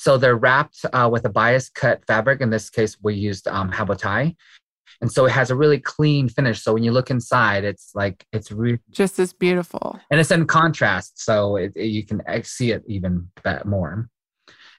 [0.00, 2.40] so they're wrapped uh, with a bias cut fabric.
[2.40, 4.34] In this case, we used um, habotai.
[5.02, 6.62] And so it has a really clean finish.
[6.62, 10.00] So when you look inside, it's like it's really just as beautiful.
[10.10, 11.22] And it's in contrast.
[11.22, 13.30] So it, it, you can see it even
[13.66, 14.08] more.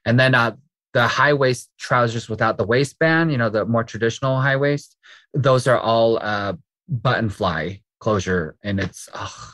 [0.06, 0.56] And then uh,
[0.94, 4.98] the high waist trousers without the waistband, you know, the more traditional high waist,
[5.36, 6.54] those are all uh,
[6.90, 9.54] button fly closure, and it's oh,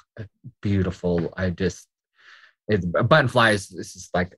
[0.61, 1.34] beautiful.
[1.36, 1.89] I just
[2.70, 4.34] it button fly is this is like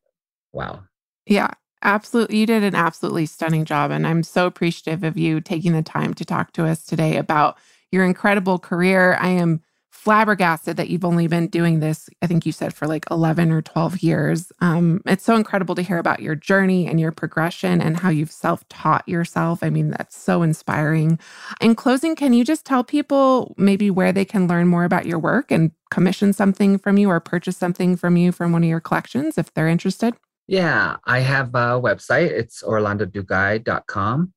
[0.51, 0.85] wow.
[1.29, 1.51] Yeah,
[1.83, 2.39] absolutely.
[2.39, 6.15] You did an absolutely stunning job, and I'm so appreciative of you taking the time
[6.15, 7.57] to talk to us today about
[7.91, 9.17] your incredible career.
[9.21, 9.61] I am
[9.91, 13.61] flabbergasted that you've only been doing this, I think you said for like 11 or
[13.61, 14.51] 12 years.
[14.61, 18.31] Um, it's so incredible to hear about your journey and your progression and how you've
[18.31, 19.63] self taught yourself.
[19.63, 21.19] I mean, that's so inspiring.
[21.61, 25.19] In closing, can you just tell people maybe where they can learn more about your
[25.19, 28.81] work and commission something from you or purchase something from you from one of your
[28.81, 30.15] collections if they're interested?
[30.49, 32.31] Yeah, I have a website.
[32.31, 34.33] It's orlandodugi.com.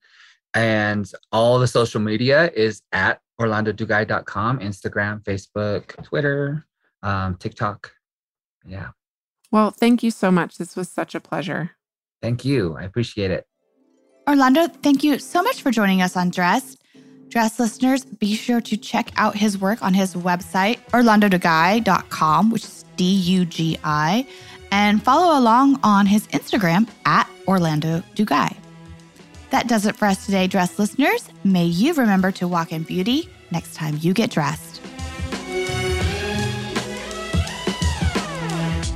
[0.52, 6.66] And all the social media is at orlandodugi.com, Instagram, Facebook, Twitter,
[7.02, 7.92] um, TikTok.
[8.66, 8.90] Yeah.
[9.50, 10.58] Well, thank you so much.
[10.58, 11.70] This was such a pleasure.
[12.20, 12.76] Thank you.
[12.76, 13.46] I appreciate it.
[14.28, 16.78] Orlando, thank you so much for joining us on Dressed.
[17.30, 22.84] Dress listeners, be sure to check out his work on his website, orlandodugi.com, which is
[22.96, 24.26] D U G I,
[24.72, 28.56] and follow along on his Instagram at Orlando Dugi.
[29.50, 31.28] That does it for us today, dress listeners.
[31.44, 34.80] May you remember to walk in beauty next time you get dressed.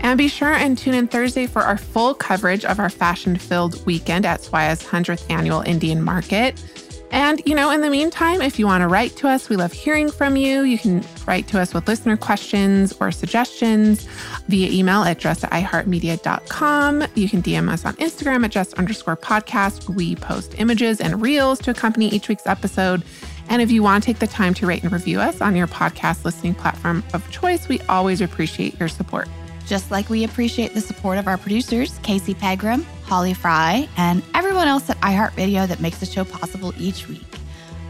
[0.01, 3.85] And be sure and tune in Thursday for our full coverage of our fashion filled
[3.87, 6.63] weekend at SWAIA's 100th annual Indian Market.
[7.11, 9.73] And, you know, in the meantime, if you want to write to us, we love
[9.73, 10.63] hearing from you.
[10.63, 14.07] You can write to us with listener questions or suggestions
[14.49, 17.05] via email at dress at iheartmedia.com.
[17.15, 19.89] You can DM us on Instagram at just underscore podcast.
[19.89, 23.03] We post images and reels to accompany each week's episode.
[23.49, 25.69] And if you want to take the time to rate and review us on your
[25.69, 29.29] podcast listening platform of choice, we always appreciate your support.
[29.67, 34.69] Just like we appreciate the support of our producers, Casey Pegram, Holly Frey, and everyone
[34.69, 37.23] else at iHeartRadio that makes the show possible each week.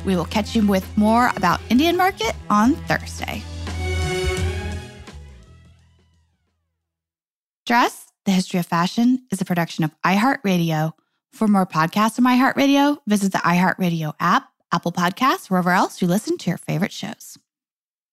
[0.05, 3.43] We will catch you with more about Indian Market on Thursday.
[7.65, 10.93] Dressed, the History of Fashion, is a production of iHeartRadio.
[11.33, 16.39] For more podcasts from iHeartRadio, visit the iHeartRadio app, Apple Podcasts, wherever else you listen
[16.39, 17.39] to your favorite shows.